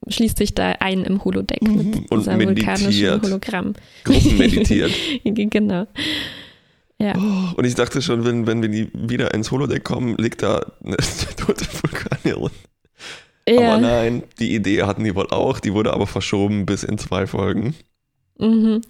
schließt 0.09 0.37
sich 0.37 0.53
da 0.55 0.71
ein 0.79 1.03
im 1.03 1.23
Holodeck 1.23 1.61
Mhm. 1.61 1.77
mit 1.91 2.11
Und 2.11 2.27
meditiert. 2.27 3.23
Hologramm. 3.23 3.73
Gruppen 4.03 4.37
meditiert. 4.37 4.91
genau. 5.23 5.87
Ja. 7.01 7.13
Oh, 7.17 7.55
und 7.57 7.65
ich 7.65 7.75
dachte 7.75 8.01
schon, 8.01 8.25
wenn, 8.25 8.45
wenn 8.45 8.61
wir 8.61 8.69
die 8.69 8.89
wieder 8.93 9.33
ins 9.33 9.51
Holodeck 9.51 9.83
kommen, 9.83 10.17
liegt 10.17 10.43
da 10.43 10.65
eine 10.83 10.97
tote 11.37 11.65
Vulkanierin. 11.81 12.51
Aber 13.47 13.61
Ja. 13.61 13.77
nein, 13.79 14.23
die 14.39 14.53
Idee 14.53 14.83
hatten 14.83 15.03
die 15.03 15.15
wohl 15.15 15.27
auch, 15.29 15.59
die 15.59 15.73
wurde 15.73 15.93
aber 15.93 16.07
verschoben 16.07 16.65
bis 16.65 16.83
in 16.83 16.97
zwei 16.97 17.25
Folgen. 17.25 17.73
Mhm. 18.37 18.81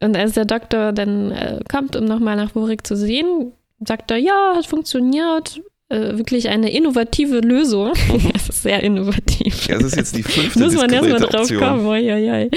Und 0.00 0.16
als 0.16 0.32
der 0.34 0.44
Doktor 0.44 0.92
dann 0.92 1.30
äh, 1.32 1.60
kommt, 1.70 1.94
um 1.96 2.04
nochmal 2.04 2.36
nach 2.36 2.54
Worik 2.54 2.86
zu 2.86 2.96
sehen, 2.96 3.52
sagt 3.86 4.10
er, 4.10 4.16
ja, 4.18 4.54
hat 4.56 4.66
funktioniert. 4.66 5.60
Äh, 5.92 6.16
wirklich 6.16 6.48
eine 6.48 6.72
innovative 6.72 7.40
Lösung. 7.40 7.92
Es 8.34 8.48
ist 8.48 8.62
sehr 8.62 8.82
innovativ. 8.82 9.66
Ja, 9.66 9.76
es 9.76 9.84
ist 9.84 9.96
jetzt 9.96 10.16
die 10.16 10.22
fünfte 10.22 10.58
Muss 10.60 10.74
man 10.74 10.90
erstmal 10.90 11.20
drauf 11.20 11.42
Option. 11.42 11.60
kommen. 11.60 11.86
Oi, 11.86 12.12
oi, 12.12 12.30
oi. 12.30 12.50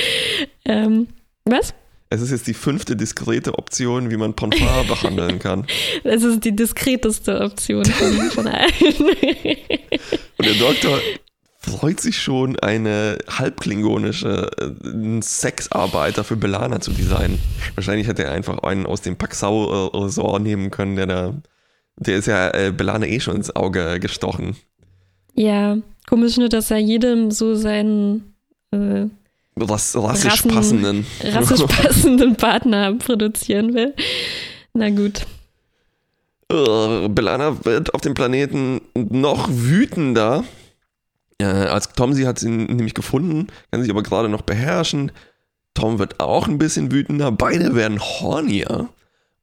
Ähm, 0.64 1.08
was? 1.44 1.74
Es 2.10 2.22
ist 2.22 2.32
jetzt 2.32 2.48
die 2.48 2.54
fünfte 2.54 2.96
diskrete 2.96 3.58
Option, 3.58 4.10
wie 4.10 4.16
man 4.16 4.36
Ponfar 4.36 4.84
behandeln 4.88 5.40
kann. 5.40 5.68
Das 6.06 6.24
ist 6.24 6.46
die 6.46 6.56
diskreteste 6.56 7.42
Option 7.42 7.84
von, 7.84 8.32
von 8.32 8.48
allen. 8.48 8.72
Und 10.38 10.46
der 10.46 10.54
Doktor 10.54 11.02
freut 11.58 12.00
sich 12.00 12.22
schon, 12.22 12.58
eine 12.60 13.18
halbklingonische 13.30 14.50
äh, 14.60 15.22
Sexarbeiter 15.22 16.24
für 16.24 16.38
Belana 16.38 16.80
zu 16.80 16.92
designen. 16.92 17.40
Wahrscheinlich 17.76 18.08
hätte 18.08 18.24
er 18.24 18.32
einfach 18.32 18.60
einen 18.60 18.86
aus 18.86 19.02
dem 19.02 19.18
Paxau-Resort 19.18 20.42
nehmen 20.42 20.72
können, 20.72 20.96
der 20.96 21.08
da, 21.08 21.34
der 21.98 22.18
ist 22.18 22.28
ja 22.28 22.50
äh, 22.54 22.72
Belana 22.72 23.06
eh 23.06 23.20
schon 23.20 23.36
ins 23.38 23.56
Auge 23.56 24.00
gestochen. 24.00 24.56
ja, 25.34 25.78
komisch 26.10 26.38
nur, 26.38 26.50
dass 26.50 26.70
er 26.72 26.78
jedem 26.78 27.32
so 27.32 27.56
seinen 27.56 28.36
äh, 28.72 29.06
Was 29.56 29.96
rassisch 29.96 30.32
Rassen- 30.32 30.52
passenden. 30.52 31.06
rassisch 31.24 31.62
passenden 31.68 32.36
Partner 32.36 32.94
produzieren 32.96 33.74
will. 33.74 33.94
Na 34.74 34.90
gut. 34.90 35.26
Äh, 36.52 37.08
Belana 37.10 37.64
wird 37.66 37.94
auf 37.94 38.02
dem 38.02 38.14
Planeten 38.14 38.82
noch 38.96 39.48
wütender. 39.50 40.44
Äh, 41.40 41.46
als 41.46 41.92
Tom 41.94 42.14
sie 42.14 42.28
hat 42.28 42.38
sie 42.40 42.50
nämlich 42.50 42.94
gefunden, 42.94 43.48
kann 43.72 43.82
sich 43.82 43.90
aber 43.92 44.04
gerade 44.04 44.30
noch 44.30 44.42
beherrschen. 44.44 45.12
Tom 45.74 45.98
wird 46.00 46.20
auch 46.20 46.48
ein 46.48 46.58
bisschen 46.58 46.92
wütender. 46.92 47.32
Beide 47.32 47.76
werden 47.76 48.00
hornier. 48.00 48.90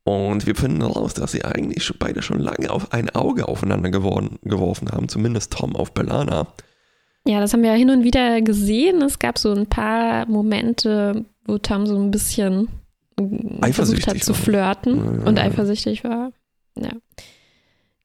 Und 0.05 0.47
wir 0.47 0.57
finden 0.57 0.81
heraus, 0.81 1.15
dass 1.15 1.33
sie 1.33 1.45
eigentlich 1.45 1.93
beide 1.99 2.23
schon 2.23 2.41
lange 2.41 2.71
auf 2.71 2.93
ein 2.93 3.11
Auge 3.11 3.47
aufeinander 3.47 3.91
geworden, 3.91 4.39
geworfen 4.43 4.91
haben. 4.91 5.09
Zumindest 5.09 5.53
Tom 5.53 5.77
auf 5.77 5.93
Belana. 5.93 6.49
Ja, 7.25 7.41
das 7.41 7.53
haben 7.53 7.63
wir 7.63 7.71
ja 7.71 7.77
hin 7.77 7.91
und 7.91 8.03
wieder 8.03 8.41
gesehen. 8.41 9.01
Es 9.01 9.21
gab 9.21 9.39
so 9.39 9.53
ein 9.53 9.67
paar 9.67 10.27
Momente, 10.27 11.25
wo 11.47 11.59
Tom 11.59 11.87
so 11.87 11.97
ein 11.97 12.11
bisschen 12.11 12.69
versucht 13.17 13.63
Eifersüchtig 13.63 14.07
hat 14.09 14.25
zu 14.25 14.35
flirten 14.35 14.97
Ja, 14.97 15.27
und 15.27 15.39
ja. 15.39 15.45
eifersüchtig 15.45 16.03
war. 16.03 16.33
Ja. 16.77 16.91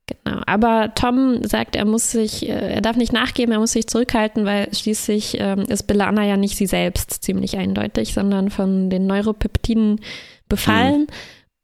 Genau. 0.05 0.41
Aber 0.45 0.93
Tom 0.95 1.43
sagt, 1.43 1.75
er 1.75 1.85
muss 1.85 2.11
sich, 2.11 2.47
äh, 2.47 2.75
er 2.75 2.81
darf 2.81 2.95
nicht 2.95 3.11
nachgeben, 3.11 3.51
er 3.51 3.59
muss 3.59 3.73
sich 3.73 3.87
zurückhalten, 3.87 4.45
weil 4.45 4.73
schließlich 4.73 5.37
ähm, 5.39 5.61
ist 5.61 5.83
Belana 5.83 6.25
ja 6.25 6.37
nicht 6.37 6.55
sie 6.55 6.67
selbst, 6.67 7.23
ziemlich 7.23 7.57
eindeutig, 7.57 8.13
sondern 8.13 8.49
von 8.49 8.89
den 8.89 9.05
Neuropeptiden 9.07 9.99
befallen. 10.47 11.07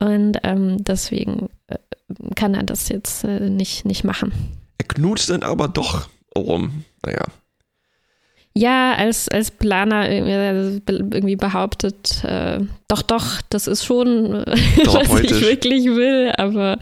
Und 0.03 0.38
ähm, 0.43 0.83
deswegen 0.83 1.48
äh, 1.67 1.77
kann 2.36 2.55
er 2.55 2.63
das 2.63 2.89
jetzt 2.89 3.24
äh, 3.24 3.50
nicht, 3.50 3.86
nicht 3.86 4.03
machen. 4.03 4.33
Er 4.77 4.86
knutscht 4.86 5.29
dann 5.29 5.43
aber 5.43 5.69
doch 5.69 6.10
rum. 6.36 6.83
Naja. 7.05 7.24
Ja, 8.53 8.95
als, 8.95 9.29
als 9.29 9.50
Planer 9.50 10.10
irgendwie 10.12 11.38
behauptet, 11.38 12.22
äh, 12.25 12.60
doch, 12.89 13.01
doch, 13.01 13.41
das 13.50 13.67
ist 13.67 13.86
schon, 13.86 14.43
äh, 14.43 14.45
was 14.86 15.22
ich 15.22 15.39
wirklich 15.39 15.86
will, 15.86 16.33
aber 16.38 16.77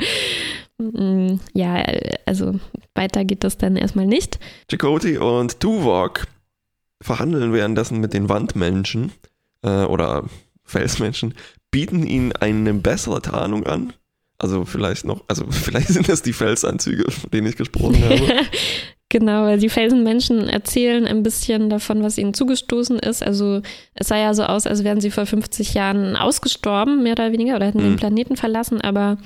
mm, 0.79 1.35
ja, 1.53 1.85
also 2.25 2.59
weiter 2.95 3.23
geht 3.23 3.43
das 3.43 3.59
dann 3.59 3.77
erstmal 3.77 4.07
nicht. 4.07 4.39
Chakotay 4.69 5.19
und 5.19 5.59
Tuvok 5.59 6.25
verhandeln 6.99 7.53
währenddessen 7.53 7.99
mit 7.99 8.13
den 8.13 8.29
Wandmenschen 8.29 9.11
äh, 9.61 9.83
oder 9.83 10.25
Felsmenschen, 10.63 11.35
bieten 11.71 12.05
ihnen 12.05 12.31
eine 12.33 12.73
bessere 12.73 13.21
Tarnung 13.21 13.65
an. 13.65 13.93
Also 14.37 14.65
vielleicht 14.65 15.05
noch, 15.05 15.23
also 15.27 15.45
vielleicht 15.49 15.87
sind 15.89 16.09
das 16.09 16.21
die 16.21 16.33
Felsanzüge, 16.33 17.09
von 17.11 17.29
denen 17.31 17.47
ich 17.47 17.55
gesprochen 17.57 18.03
habe. 18.03 18.21
Genau, 19.09 19.43
weil 19.43 19.59
die 19.59 19.67
Felsenmenschen 19.69 20.47
erzählen 20.47 21.05
ein 21.05 21.21
bisschen 21.21 21.69
davon, 21.69 22.01
was 22.01 22.17
ihnen 22.17 22.33
zugestoßen 22.33 22.97
ist. 22.99 23.21
Also 23.21 23.61
es 23.93 24.07
sah 24.07 24.17
ja 24.17 24.33
so 24.33 24.43
aus, 24.43 24.65
als 24.67 24.83
wären 24.85 25.01
sie 25.01 25.11
vor 25.11 25.25
50 25.25 25.73
Jahren 25.73 26.15
ausgestorben, 26.15 27.03
mehr 27.03 27.11
oder 27.13 27.31
weniger, 27.33 27.57
oder 27.57 27.65
hätten 27.67 27.79
Mhm. 27.79 27.83
den 27.83 27.95
Planeten 27.97 28.37
verlassen, 28.37 28.79
aber 28.79 29.17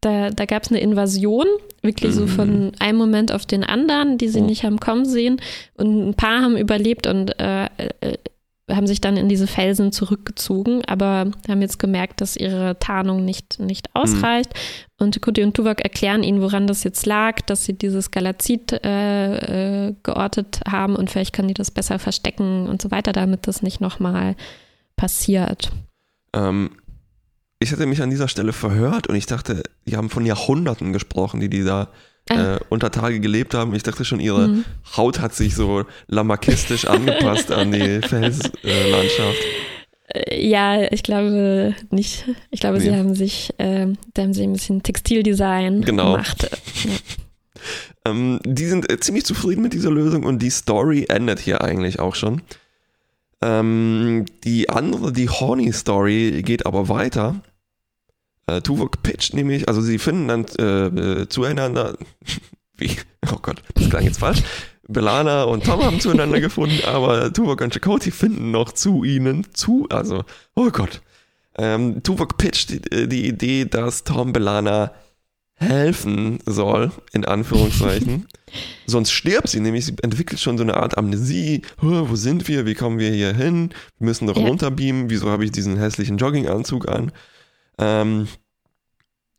da, 0.00 0.30
da 0.30 0.44
gab 0.46 0.62
es 0.62 0.70
eine 0.70 0.80
Invasion, 0.80 1.46
wirklich 1.82 2.14
so 2.14 2.26
von 2.26 2.72
einem 2.78 2.96
Moment 2.98 3.30
auf 3.32 3.44
den 3.46 3.62
anderen, 3.62 4.18
die 4.18 4.28
sie 4.28 4.40
Mhm. 4.40 4.46
nicht 4.46 4.64
haben 4.64 4.80
kommen 4.80 5.04
sehen. 5.04 5.40
Und 5.74 6.08
ein 6.08 6.14
paar 6.14 6.40
haben 6.42 6.56
überlebt 6.56 7.06
und 7.06 7.38
äh, 7.38 7.64
äh, 8.00 8.16
haben 8.70 8.86
sich 8.86 9.00
dann 9.00 9.16
in 9.16 9.28
diese 9.28 9.46
Felsen 9.46 9.92
zurückgezogen, 9.92 10.84
aber 10.86 11.30
haben 11.48 11.62
jetzt 11.62 11.78
gemerkt, 11.78 12.20
dass 12.20 12.36
ihre 12.36 12.78
Tarnung 12.78 13.24
nicht, 13.24 13.60
nicht 13.60 13.94
ausreicht. 13.94 14.52
Und 14.98 15.20
Kuti 15.22 15.42
und 15.44 15.54
Tuvok 15.54 15.82
erklären 15.82 16.22
ihnen, 16.22 16.40
woran 16.40 16.66
das 16.66 16.82
jetzt 16.82 17.06
lag, 17.06 17.40
dass 17.42 17.64
sie 17.64 17.74
dieses 17.74 18.10
Galazit 18.10 18.72
äh, 18.72 19.88
äh, 19.88 19.94
geortet 20.02 20.60
haben 20.68 20.96
und 20.96 21.10
vielleicht 21.10 21.34
können 21.34 21.48
die 21.48 21.54
das 21.54 21.70
besser 21.70 21.98
verstecken 21.98 22.66
und 22.66 22.82
so 22.82 22.90
weiter, 22.90 23.12
damit 23.12 23.46
das 23.46 23.62
nicht 23.62 23.80
nochmal 23.80 24.34
passiert. 24.96 25.70
Ähm, 26.32 26.70
ich 27.60 27.72
hatte 27.72 27.86
mich 27.86 28.02
an 28.02 28.10
dieser 28.10 28.28
Stelle 28.28 28.52
verhört 28.52 29.06
und 29.06 29.14
ich 29.14 29.26
dachte, 29.26 29.62
die 29.86 29.96
haben 29.96 30.10
von 30.10 30.26
Jahrhunderten 30.26 30.92
gesprochen, 30.92 31.40
die 31.40 31.50
die 31.50 31.62
da 31.62 31.84
Ah. 31.84 31.92
Äh, 32.28 32.58
unter 32.68 32.90
Tage 32.90 33.20
gelebt 33.20 33.54
haben. 33.54 33.74
Ich 33.74 33.82
dachte 33.82 34.04
schon, 34.04 34.20
ihre 34.20 34.48
Mhm. 34.48 34.64
Haut 34.96 35.20
hat 35.20 35.34
sich 35.34 35.54
so 35.54 35.84
lamakistisch 36.08 36.86
angepasst 36.86 37.52
an 37.52 37.72
die 37.72 38.00
Felslandschaft. 38.08 39.38
Äh, 40.08 40.48
Ja, 40.48 40.90
ich 40.92 41.02
glaube 41.02 41.74
nicht. 41.90 42.24
Ich 42.50 42.60
glaube, 42.60 42.80
sie 42.80 42.90
Nee. 42.90 42.96
haben 42.98 43.14
sich, 43.14 43.50
äh, 43.58 43.86
da 44.14 44.22
haben 44.22 44.34
sie 44.34 44.44
ein 44.44 44.52
bisschen 44.54 44.82
Textildesign 44.82 45.82
Genau. 45.82 46.12
gemacht. 46.12 46.48
Ähm, 48.04 48.38
die 48.44 48.66
sind 48.66 48.90
äh, 48.90 49.00
ziemlich 49.00 49.24
zufrieden 49.24 49.62
mit 49.62 49.72
dieser 49.72 49.90
Lösung 49.90 50.24
und 50.24 50.40
die 50.40 50.50
Story 50.50 51.06
endet 51.08 51.40
hier 51.40 51.62
eigentlich 51.62 51.98
auch 51.98 52.14
schon. 52.14 52.42
Ähm, 53.42 54.24
die 54.44 54.70
andere, 54.70 55.12
die 55.12 55.28
Horny-Story, 55.28 56.42
geht 56.44 56.66
aber 56.66 56.88
weiter. 56.88 57.36
Äh, 58.48 58.60
Tuvok 58.62 59.02
pitcht 59.02 59.34
nämlich, 59.34 59.68
also 59.68 59.80
sie 59.80 59.98
finden 59.98 60.28
dann 60.28 60.46
äh, 60.58 61.22
äh, 61.22 61.28
zueinander, 61.28 61.96
wie, 62.76 62.90
oh 63.32 63.38
Gott, 63.42 63.62
das 63.74 63.90
klang 63.90 64.04
jetzt 64.04 64.20
falsch. 64.20 64.42
Belana 64.88 65.42
und 65.44 65.64
Tom 65.64 65.82
haben 65.82 65.98
zueinander 65.98 66.38
gefunden, 66.40 66.78
aber 66.86 67.32
Tuvok 67.32 67.60
und 67.60 67.72
Chakotay 67.74 68.12
finden 68.12 68.52
noch 68.52 68.70
zu 68.72 69.02
ihnen 69.02 69.46
zu, 69.52 69.86
also, 69.90 70.24
oh 70.54 70.70
Gott. 70.70 71.00
Ähm, 71.58 72.02
Tuvok 72.04 72.36
pitcht 72.38 72.70
die, 72.70 73.08
die 73.08 73.26
Idee, 73.26 73.64
dass 73.64 74.04
Tom 74.04 74.32
Belana 74.32 74.92
helfen 75.58 76.38
soll, 76.44 76.92
in 77.12 77.24
Anführungszeichen. 77.24 78.26
Sonst 78.86 79.10
stirbt 79.10 79.48
sie, 79.48 79.60
nämlich 79.60 79.86
sie 79.86 79.94
entwickelt 80.02 80.38
schon 80.38 80.58
so 80.58 80.62
eine 80.62 80.76
Art 80.76 80.98
Amnesie. 80.98 81.62
"Hä, 81.80 82.02
Wo 82.04 82.14
sind 82.14 82.46
wir? 82.46 82.66
Wie 82.66 82.74
kommen 82.74 82.98
wir 82.98 83.10
hier 83.10 83.32
hin? 83.32 83.70
Wir 83.98 84.04
müssen 84.06 84.26
doch 84.26 84.36
Ja. 84.36 84.46
runterbeamen. 84.46 85.08
Wieso 85.08 85.30
habe 85.30 85.44
ich 85.46 85.50
diesen 85.52 85.78
hässlichen 85.78 86.18
Jogginganzug 86.18 86.88
an? 86.88 87.10
Ähm, 87.78 88.28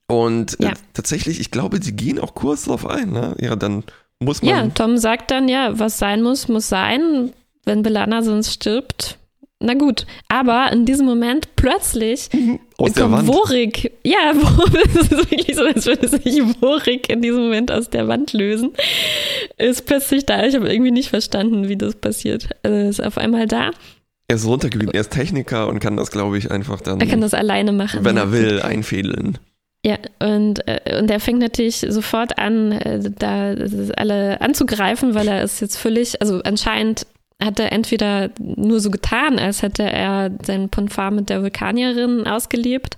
und 0.08 0.58
Ja. 0.60 0.70
äh, 0.70 0.74
tatsächlich, 0.94 1.40
ich 1.40 1.52
glaube, 1.52 1.80
sie 1.82 1.94
gehen 1.96 2.20
auch 2.20 2.34
kurz 2.34 2.66
drauf 2.66 2.86
ein. 2.86 3.12
Ne? 3.12 3.36
Ja, 3.40 3.56
dann 3.56 3.84
muss 4.20 4.42
man. 4.42 4.50
Ja, 4.56 4.68
Tom 4.74 4.98
sagt 4.98 5.32
dann, 5.32 5.48
ja, 5.50 5.78
was 5.80 5.98
sein 6.00 6.22
muss, 6.24 6.48
muss 6.48 6.70
sein. 6.70 7.34
Wenn 7.66 7.84
Belana 7.84 8.22
sonst 8.22 8.54
stirbt, 8.54 9.18
na 9.60 9.74
gut. 9.74 10.06
Aber 10.30 10.72
in 10.72 10.86
diesem 10.86 11.06
Moment 11.06 11.56
plötzlich 11.58 12.30
aus 12.78 12.94
der 12.94 13.04
kommt 13.04 13.16
Wand. 13.16 13.28
Worik. 13.28 13.92
Ja, 14.06 14.32
es 14.96 14.96
ist 14.96 15.12
wirklich 15.12 15.54
so, 15.56 15.64
als 15.64 15.86
würde 15.86 16.08
sich 16.08 16.42
Worik 16.62 17.10
in 17.10 17.22
diesem 17.22 17.42
Moment 17.44 17.70
aus 17.72 17.90
der 17.90 18.08
Wand 18.08 18.32
lösen. 18.32 18.72
Ist 19.58 19.86
plötzlich 19.86 20.26
da. 20.26 20.46
Ich 20.46 20.56
habe 20.56 20.72
irgendwie 20.72 20.92
nicht 20.92 21.10
verstanden, 21.10 21.68
wie 21.68 21.76
das 21.76 21.96
passiert. 21.96 22.48
Also 22.64 22.78
ist 22.88 23.04
auf 23.04 23.18
einmal 23.18 23.46
da. 23.48 23.72
Er 24.30 24.36
ist 24.36 24.46
runtergeblieben. 24.46 24.94
Er 24.94 25.02
ist 25.02 25.12
Techniker 25.12 25.68
und 25.68 25.80
kann 25.80 25.96
das, 25.96 26.12
glaube 26.12 26.38
ich, 26.38 26.52
einfach 26.52 26.82
dann, 26.82 27.00
Er 27.00 27.08
kann 27.08 27.22
das 27.22 27.34
alleine 27.34 27.72
machen. 27.72 28.04
wenn 28.04 28.18
ja. 28.18 28.24
er 28.24 28.32
will, 28.32 28.62
einfädeln. 28.62 29.38
Ja, 29.86 29.98
und, 30.20 30.68
äh, 30.68 31.00
und 31.00 31.10
er 31.10 31.20
fängt 31.20 31.40
natürlich 31.40 31.86
sofort 31.90 32.38
an, 32.38 32.74
äh, 32.74 33.00
da 33.18 33.54
alle 33.96 34.42
anzugreifen, 34.42 35.16
weil 35.16 35.28
er 35.30 35.44
ist 35.44 35.62
jetzt 35.62 35.78
völlig, 35.78 36.22
also 36.22 36.42
anscheinend 36.44 37.08
hat 37.42 37.60
er 37.60 37.72
entweder 37.72 38.32
nur 38.40 38.80
so 38.82 38.90
getan, 38.90 39.40
als 39.40 39.62
hätte 39.62 39.84
er 39.84 40.32
seinen 40.44 40.70
Ponfar 40.70 41.12
mit 41.12 41.30
der 41.30 41.42
Vulkanierin 41.42 42.26
ausgelebt, 42.28 42.98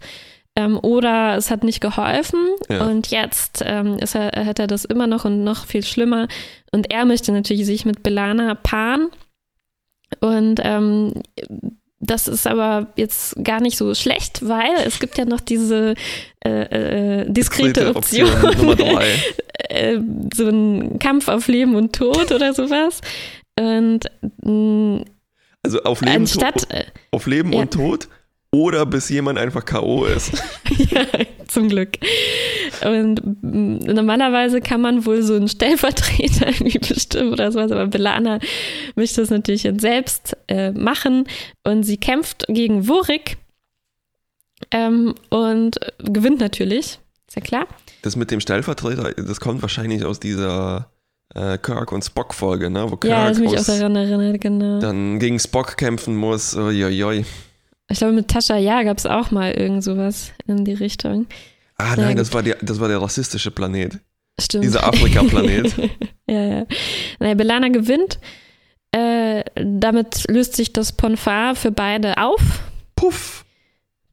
ähm, 0.56 0.80
oder 0.82 1.36
es 1.36 1.51
hat 1.51 1.63
nicht 1.63 1.82
geholfen 1.82 2.39
Ja. 2.69 2.86
und 2.88 3.08
jetzt 3.12 3.62
ähm, 3.65 3.97
ist 3.99 4.15
er, 4.15 4.45
hat 4.45 4.58
er 4.58 4.67
das 4.67 4.86
immer 4.86 5.06
noch 5.06 5.25
und 5.25 5.43
noch 5.43 5.65
viel 5.65 5.84
schlimmer 5.84 6.27
und 6.71 6.89
er 6.91 7.06
möchte 7.06 7.32
natürlich 7.34 7.65
sich 7.65 7.86
mit 7.86 8.01
Belana 8.01 8.56
paaren 8.56 9.10
und 10.22 10.60
ähm, 10.63 11.13
das 12.02 12.28
ist 12.30 12.48
aber 12.48 12.88
jetzt 12.95 13.36
gar 13.43 13.60
nicht 13.62 13.78
so 13.78 13.93
schlecht, 13.93 14.48
weil 14.48 14.72
es 14.86 15.00
gibt 15.00 15.17
ja 15.17 15.26
noch 15.26 15.41
diese 15.41 15.95
äh, 16.45 17.22
äh, 17.22 17.26
diskrete 17.30 17.74
Dritte 17.91 17.95
Option, 17.95 18.30
Nummer 18.58 18.76
drei. 18.76 19.08
äh, 19.69 20.00
so 20.34 20.48
ein 20.48 20.98
Kampf 21.00 21.28
auf 21.28 21.48
Leben 21.48 21.76
und 21.76 21.93
Tod 21.93 22.32
oder 22.32 22.54
sowas. 22.54 23.02
Und 23.60 24.06
mh, 24.43 25.04
Also 25.63 25.84
auf 25.84 26.00
Leben, 26.00 26.15
anstatt, 26.15 26.72
äh, 26.72 26.86
auf 27.12 27.28
Leben 27.28 27.52
Ja. 27.52 27.60
und 27.62 27.74
Tod 27.74 28.08
oder 28.52 28.86
bis 28.86 29.10
jemand 29.10 29.38
einfach 29.38 29.65
K.O. 29.65 30.06
ist. 30.06 30.32
ja, 30.89 31.06
zum 31.48 31.67
Glück. 31.67 31.98
Und 32.85 33.21
mh, 33.41 33.93
normalerweise 33.93 34.61
kann 34.61 34.81
man 34.81 35.05
wohl 35.05 35.21
so 35.21 35.35
einen 35.35 35.47
Stellvertreter 35.47 36.47
irgendwie 36.59 36.79
bestimmen 36.79 37.33
oder 37.33 37.51
sowas, 37.51 37.71
aber 37.71 37.87
Belana 37.87 38.39
möchte 38.95 39.21
das 39.21 39.29
natürlich 39.29 39.63
jetzt 39.63 39.81
selbst 39.81 40.37
äh, 40.47 40.71
machen 40.71 41.25
und 41.63 41.83
sie 41.83 41.97
kämpft 41.97 42.45
gegen 42.47 42.87
Worik 42.87 43.37
ähm, 44.71 45.15
und 45.29 45.79
gewinnt 45.99 46.39
natürlich, 46.39 46.99
ist 47.27 47.35
ja 47.35 47.41
klar. 47.41 47.67
Das 48.01 48.15
mit 48.15 48.31
dem 48.31 48.39
Stellvertreter, 48.39 49.13
das 49.13 49.39
kommt 49.39 49.61
wahrscheinlich 49.61 50.05
aus 50.05 50.19
dieser 50.19 50.89
äh, 51.35 51.57
Kirk 51.57 51.91
und 51.91 52.03
Spock-Folge, 52.03 52.69
ne? 52.69 52.85
wo 52.89 52.97
Ja, 53.07 53.25
Kirk 53.25 53.31
ich 53.33 53.39
mich 53.39 53.49
auch 53.49 53.59
aus, 53.59 53.65
daran 53.65 53.95
erinnert, 53.95 54.41
genau. 54.41 54.79
dann 54.79 55.19
gegen 55.19 55.39
Spock 55.39 55.77
kämpfen 55.77 56.15
muss. 56.15 56.55
Uiuiui. 56.55 57.25
Ich 57.91 57.97
glaube, 57.97 58.13
mit 58.13 58.27
Tascha 58.27 58.55
Ja 58.57 58.83
gab 58.83 58.97
es 58.97 59.05
auch 59.05 59.31
mal 59.31 59.51
irgend 59.51 59.83
sowas 59.83 60.31
in 60.45 60.63
die 60.63 60.73
Richtung. 60.73 61.25
Ah 61.79 61.95
nein, 61.95 62.17
das 62.17 62.33
war, 62.33 62.43
der, 62.43 62.57
das 62.61 62.79
war 62.79 62.89
der 62.89 63.01
rassistische 63.01 63.51
Planet. 63.51 63.99
Stimmt. 64.39 64.65
Dieser 64.65 64.85
Afrika-Planet. 64.85 65.75
ja, 66.29 66.43
ja. 66.43 66.65
Naja, 67.19 67.33
Belana 67.35 67.69
gewinnt. 67.69 68.19
Äh, 68.91 69.43
damit 69.55 70.25
löst 70.29 70.55
sich 70.55 70.73
das 70.73 70.91
Ponfar 70.91 71.55
für 71.55 71.71
beide 71.71 72.17
auf. 72.17 72.41
Puff. 72.95 73.45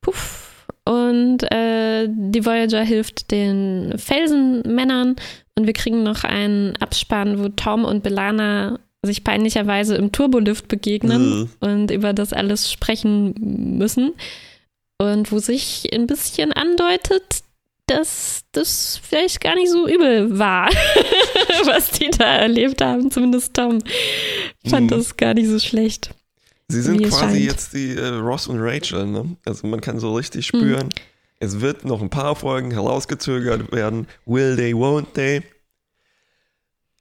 Puff. 0.00 0.64
Und 0.85 1.42
äh, 1.52 2.07
die 2.09 2.46
Voyager 2.46 2.83
hilft 2.83 3.33
den 3.33 3.94
Felsenmännern. 3.96 5.16
Und 5.57 5.66
wir 5.66 5.72
kriegen 5.72 6.05
noch 6.05 6.22
einen 6.22 6.76
Abspann, 6.76 7.42
wo 7.42 7.48
Tom 7.48 7.85
und 7.85 8.05
Belana 8.05 8.79
sich 9.02 9.24
peinlicherweise 9.24 9.96
im 9.96 10.12
Turbolift 10.12 10.68
begegnen 10.68 11.50
und 11.61 11.90
über 11.90 12.12
das 12.12 12.33
alles 12.33 12.70
sprechen 12.70 13.35
müssen. 13.79 14.14
Und 14.98 15.33
wo 15.33 15.38
sich 15.38 15.90
ein 15.92 16.07
bisschen 16.07 16.52
andeutet, 16.52 17.42
dass 17.87 18.42
das 18.53 19.01
vielleicht 19.03 19.40
gar 19.40 19.55
nicht 19.55 19.70
so 19.70 19.87
übel 19.88 20.38
war, 20.38 20.68
was 21.66 21.90
die 21.92 22.11
da 22.11 22.25
erlebt 22.38 22.81
haben. 22.83 23.11
Zumindest 23.11 23.55
Tom 23.55 23.79
fand 24.66 24.90
Mhm. 24.90 24.96
das 24.96 25.16
gar 25.16 25.35
nicht 25.35 25.49
so 25.49 25.59
schlecht. 25.59 26.11
Sie 26.68 26.83
sind 26.83 27.01
quasi 27.05 27.37
scheint. 27.37 27.44
jetzt 27.44 27.72
die 27.75 27.94
äh, 27.94 28.07
Ross 28.09 28.49
und 28.49 28.59
Rachel. 28.61 29.07
Ne? 29.07 29.37
Also 29.44 29.66
man 29.68 29.81
kann 29.81 30.01
so 30.01 30.09
Hm. 30.11 30.16
richtig 30.16 30.46
spüren, 30.46 30.88
es 31.38 31.61
wird 31.61 31.85
noch 31.85 32.01
ein 32.03 32.11
paar 32.11 32.35
Folgen 32.35 32.70
herausgezögert 32.72 33.70
werden. 33.72 34.09
Will 34.25 34.57
they, 34.57 34.72
won't 34.75 35.12
they? 35.14 35.42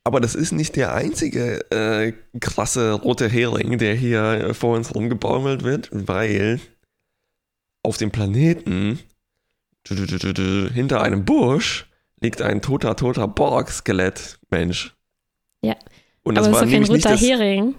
Aber 0.03 0.19
das 0.19 0.35
ist 0.35 0.51
nicht 0.51 0.75
der 0.75 0.93
einzige 0.93 1.61
äh, 1.71 2.13
krasse 2.39 2.91
rote 2.91 3.27
Hering, 3.27 3.79
der 3.79 3.95
hier 3.95 4.21
äh, 4.23 4.53
vor 4.53 4.75
uns 4.75 4.93
rumgebaumelt 4.93 5.63
wird, 5.63 5.89
weil 5.91 6.59
auf 7.81 7.97
dem 7.97 8.11
Planeten 8.11 8.99
hinter 9.87 11.01
einem 11.01 11.25
Busch 11.25 11.85
liegt 12.21 12.41
ein 12.41 12.61
toter, 12.61 12.95
toter 12.95 13.27
Borg-Skelett, 13.27 14.39
Mensch. 14.49 14.95
Ja. 15.61 15.75
Und 16.23 16.35
das 16.35 16.47
Aber 16.47 16.55
war 16.57 16.63
ist 16.63 16.71
doch 16.73 16.77
kein 16.77 16.83
roter 16.85 17.15
Hering. 17.17 17.75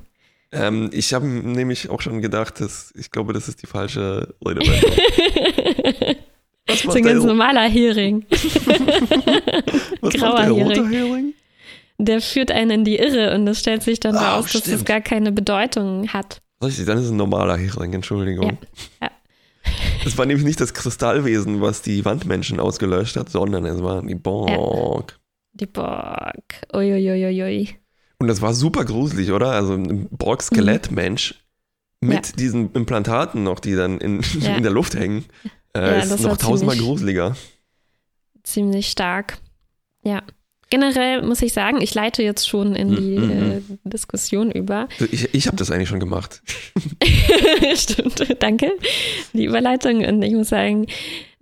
ähm, 0.52 0.90
ich 0.92 1.12
habe 1.14 1.26
nämlich 1.26 1.90
auch 1.90 2.00
schon 2.00 2.22
gedacht, 2.22 2.60
dass 2.60 2.92
ich 2.96 3.10
glaube, 3.10 3.32
das 3.32 3.48
ist 3.48 3.62
die 3.62 3.66
falsche 3.66 4.34
Redewendung. 4.46 4.90
Das 6.68 6.84
ist 6.84 6.96
ein 6.96 7.02
ganz 7.04 7.22
normaler 7.24 7.68
Hering. 7.68 8.26
was 10.00 10.14
grauer 10.14 10.32
macht 10.32 10.48
der 10.48 10.54
Hering. 10.56 10.90
Hering? 10.90 11.34
Der 11.98 12.20
führt 12.20 12.50
einen 12.50 12.70
in 12.70 12.84
die 12.84 12.96
Irre 12.98 13.36
und 13.36 13.46
es 13.46 13.60
stellt 13.60 13.84
sich 13.84 14.00
dann 14.00 14.16
Ah, 14.16 14.34
raus, 14.34 14.50
dass 14.52 14.64
das 14.64 14.84
gar 14.84 15.00
keine 15.00 15.30
Bedeutung 15.30 16.08
hat. 16.12 16.42
Richtig, 16.62 16.86
dann 16.86 16.98
ist 16.98 17.04
es 17.04 17.10
ein 17.12 17.16
normaler 17.18 17.56
Hering, 17.56 17.92
Entschuldigung. 17.94 18.58
Ja, 19.00 19.06
ja. 19.06 19.10
Es 20.06 20.16
war 20.16 20.24
nämlich 20.26 20.44
nicht 20.46 20.60
das 20.60 20.72
Kristallwesen, 20.72 21.60
was 21.60 21.82
die 21.82 22.04
Wandmenschen 22.04 22.60
ausgelöscht 22.60 23.16
hat, 23.16 23.28
sondern 23.28 23.64
es 23.66 23.82
waren 23.82 24.06
die 24.06 24.14
Borg. 24.14 25.18
Die 25.52 25.66
Borg. 25.66 26.42
Uiuiuiui. 26.72 27.76
Und 28.18 28.28
das 28.28 28.40
war 28.40 28.54
super 28.54 28.84
gruselig, 28.84 29.32
oder? 29.32 29.50
Also 29.52 29.74
ein 29.74 30.08
Borg-Skelett-Mensch 30.10 31.34
mit 32.00 32.10
Mhm. 32.10 32.24
Ja. 32.30 32.36
diesen 32.38 32.72
Implantaten 32.72 33.42
noch, 33.42 33.58
die 33.60 33.74
dann 33.74 33.98
in, 33.98 34.20
Ja. 34.40 34.56
in 34.56 34.62
der 34.62 34.72
Luft 34.72 34.94
hängen, 34.94 35.24
äh, 35.74 35.80
Ja, 35.80 35.92
ist 36.02 36.10
noch 36.22 36.30
war 36.30 36.38
tausendmal 36.38 36.76
ziemlich- 36.76 36.88
gruseliger. 36.90 37.36
Ziemlich 38.44 38.88
stark. 38.88 39.38
Ja. 40.04 40.22
Generell 40.70 41.22
muss 41.22 41.42
ich 41.42 41.52
sagen, 41.52 41.80
ich 41.80 41.94
leite 41.94 42.22
jetzt 42.22 42.48
schon 42.48 42.74
in 42.74 42.88
die 42.96 43.18
Mhm, 43.18 43.30
äh, 43.30 43.60
Diskussion 43.84 44.50
über. 44.50 44.88
Ich, 45.12 45.32
ich 45.32 45.46
habe 45.46 45.56
das 45.56 45.70
eigentlich 45.70 45.88
schon 45.88 46.00
gemacht. 46.00 46.42
Stimmt, 47.74 48.42
danke. 48.42 48.72
Die 49.32 49.44
Überleitung. 49.44 50.04
Und 50.04 50.22
ich 50.22 50.32
muss 50.34 50.48
sagen, 50.48 50.86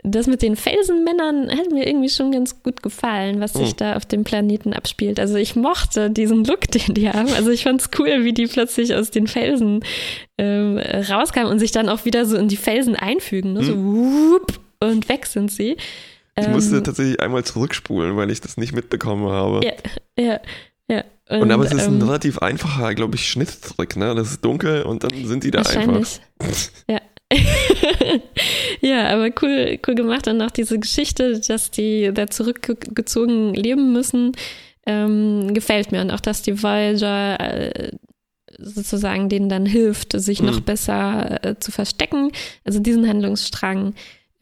das 0.03 0.27
mit 0.27 0.43
den 0.43 0.57
Felsenmännern 0.57 1.51
hat 1.51 1.71
mir 1.73 1.87
irgendwie 1.87 2.11
schon 2.11 2.31
ganz 2.33 2.63
gut 2.63 2.83
gefallen, 2.83 3.41
was 3.41 3.55
sich 3.55 3.71
Oh. 3.71 3.75
da 3.79 3.97
auf 3.97 4.05
dem 4.05 4.23
Planeten 4.25 4.75
abspielt. 4.75 5.19
Also 5.19 5.37
ich 5.37 5.57
mochte 5.57 6.11
diesen 6.11 6.45
Look, 6.45 6.69
den 6.71 6.93
die 6.93 7.09
haben. 7.09 7.33
Also 7.33 7.49
ich 7.51 7.63
fand 7.63 7.81
es 7.81 7.89
cool, 7.99 8.25
wie 8.25 8.35
die 8.35 8.47
plötzlich 8.47 8.95
aus 8.95 9.11
den 9.11 9.27
Felsen 9.27 9.81
ähm, 10.37 10.77
rauskamen 10.79 11.51
und 11.51 11.59
sich 11.59 11.73
dann 11.73 11.89
auch 11.89 12.05
wieder 12.05 12.27
so 12.27 12.37
in 12.37 12.49
die 12.49 12.59
Felsen 12.59 12.97
einfügen. 12.97 13.55
Ne? 13.55 13.65
So 13.65 13.75
whoop, 13.77 14.61
und 14.81 15.09
weg 15.09 15.25
sind 15.25 15.51
sie. 15.51 15.79
Ich 16.37 16.47
Ähm, 16.47 16.53
musste 16.53 16.83
tatsächlich 16.83 17.21
einmal 17.21 17.45
zurückspulen, 17.45 18.17
weil 18.17 18.31
ich 18.31 18.41
das 18.41 18.57
nicht 18.57 18.73
mitbekommen 18.75 19.29
habe. 19.29 19.61
Ja, 19.65 19.73
ja, 20.19 20.41
ja. 20.89 21.05
Und, 21.31 21.51
aber 21.51 21.65
es 21.65 21.73
ist 21.73 21.87
ein 21.87 22.01
ähm, 22.01 22.03
relativ 22.03 22.39
einfacher, 22.39 22.95
glaube 22.95 23.15
ich, 23.15 23.29
Schnitttrick, 23.29 23.97
ne? 23.97 24.15
Das 24.15 24.31
ist 24.33 24.45
dunkel 24.45 24.83
und 24.83 25.05
dann 25.05 25.27
sind 25.27 25.45
die 25.45 25.51
da 25.51 25.61
einfach. 25.61 25.77
Wahrscheinlich. 25.77 26.21
Ja. 26.89 27.01
ja, 28.81 29.09
aber 29.09 29.31
cool, 29.43 29.79
cool 29.87 29.95
gemacht. 29.95 30.29
Und 30.29 30.41
auch 30.43 30.51
diese 30.51 30.79
Geschichte, 30.79 31.41
dass 31.41 31.71
die 31.71 32.11
da 32.13 32.27
zurückgezogen 32.29 33.55
leben 33.55 33.93
müssen, 33.93 34.33
ähm, 34.87 35.55
gefällt 35.55 35.93
mir. 35.93 36.01
Und 36.03 36.11
auch, 36.11 36.21
dass 36.21 36.43
die 36.43 36.63
Voyager 36.63 37.41
äh, 37.41 37.91
sozusagen 38.59 39.29
denen 39.29 39.49
dann 39.49 39.67
hilft, 39.67 40.13
sich 40.21 40.43
noch 40.43 40.61
Mhm. 40.61 40.65
besser 40.65 41.45
äh, 41.45 41.59
zu 41.59 41.73
verstecken. 41.73 42.31
Also 42.65 42.79
diesen 42.79 43.09
Handlungsstrang 43.09 43.95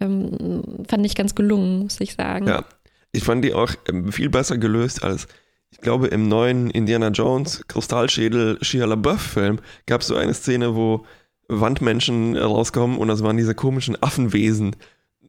ähm, 0.03 0.63
fand 0.89 1.07
ich 1.07 1.15
ganz 1.15 1.35
gelungen, 1.35 1.81
muss 1.81 2.01
ich 2.01 2.15
sagen. 2.15 2.47
Ja. 2.47 2.65
Ich 3.13 3.25
fand 3.25 3.45
die 3.45 3.53
auch 3.55 3.73
ähm, 3.89 4.11
viel 4.13 4.31
besser 4.31 4.57
gelöst 4.59 5.03
als, 5.05 5.29
ich 5.71 5.79
glaube, 5.79 6.07
im 6.09 6.29
neuen 6.29 6.71
Indiana 6.71 7.09
Jones 7.09 7.63
Kristallschädel 7.69 8.59
Shia 8.63 8.87
LaBeouf-Film 8.87 9.61
gab 9.87 10.01
es 10.01 10.07
so 10.07 10.17
eine 10.17 10.35
Szene, 10.35 10.75
wo 10.75 11.05
Wandmenschen 11.49 12.37
rauskommen 12.37 12.97
und 12.99 13.09
das 13.09 13.23
waren 13.23 13.37
diese 13.37 13.55
komischen 13.55 14.03
Affenwesen, 14.03 14.75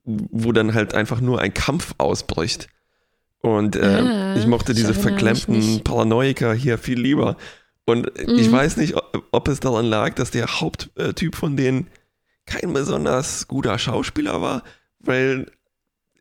wo 0.06 0.52
dann 0.54 0.74
halt 0.74 0.94
einfach 0.94 1.20
nur 1.22 1.40
ein 1.42 1.54
Kampf 1.54 1.94
ausbricht. 1.98 2.68
Und 3.42 3.76
äh, 3.76 3.82
Ah, 3.84 4.36
ich 4.38 4.48
mochte 4.48 4.72
ich 4.72 4.78
diese 4.78 4.94
verklemmten. 4.94 5.82
Paranoiker 5.84 6.54
hier 6.54 6.78
viel 6.78 7.00
lieber. 7.00 7.36
Und 7.86 8.10
ich 8.18 8.48
Mhm. 8.48 8.52
weiß 8.54 8.78
nicht, 8.78 8.96
ob, 8.96 9.24
ob 9.32 9.48
es 9.50 9.60
daran 9.60 9.86
lag, 9.86 10.14
dass 10.16 10.32
der 10.32 10.48
Haupttyp 10.62 11.36
von 11.36 11.58
denen 11.58 11.88
kein 12.46 12.74
besonders 12.74 13.48
guter 13.48 13.78
Schauspieler 13.80 14.42
war, 14.42 14.64
weil 15.00 15.52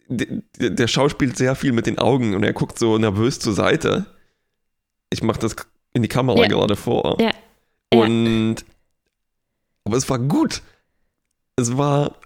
d- 0.08 0.42
d- 0.58 0.70
der 0.70 0.86
schauspielt 0.88 1.36
sehr 1.36 1.54
viel 1.56 1.72
mit 1.72 1.86
den 1.86 1.98
Augen 1.98 2.34
und 2.34 2.42
er 2.44 2.52
guckt 2.52 2.78
so 2.78 2.98
nervös 2.98 3.38
zur 3.40 3.52
Seite. 3.54 4.06
Ich 5.10 5.22
mache 5.22 5.40
das 5.40 5.56
in 5.94 6.02
die 6.02 6.08
Kamera 6.08 6.40
Ja. 6.42 6.48
gerade 6.48 6.76
vor. 6.76 7.18
Ja. 7.20 7.30
Ja. 7.92 8.00
Und 8.00 8.56
aber 9.84 9.96
es 9.96 10.08
war 10.08 10.18
gut. 10.18 10.62
Es 11.56 11.76
war 11.76 12.16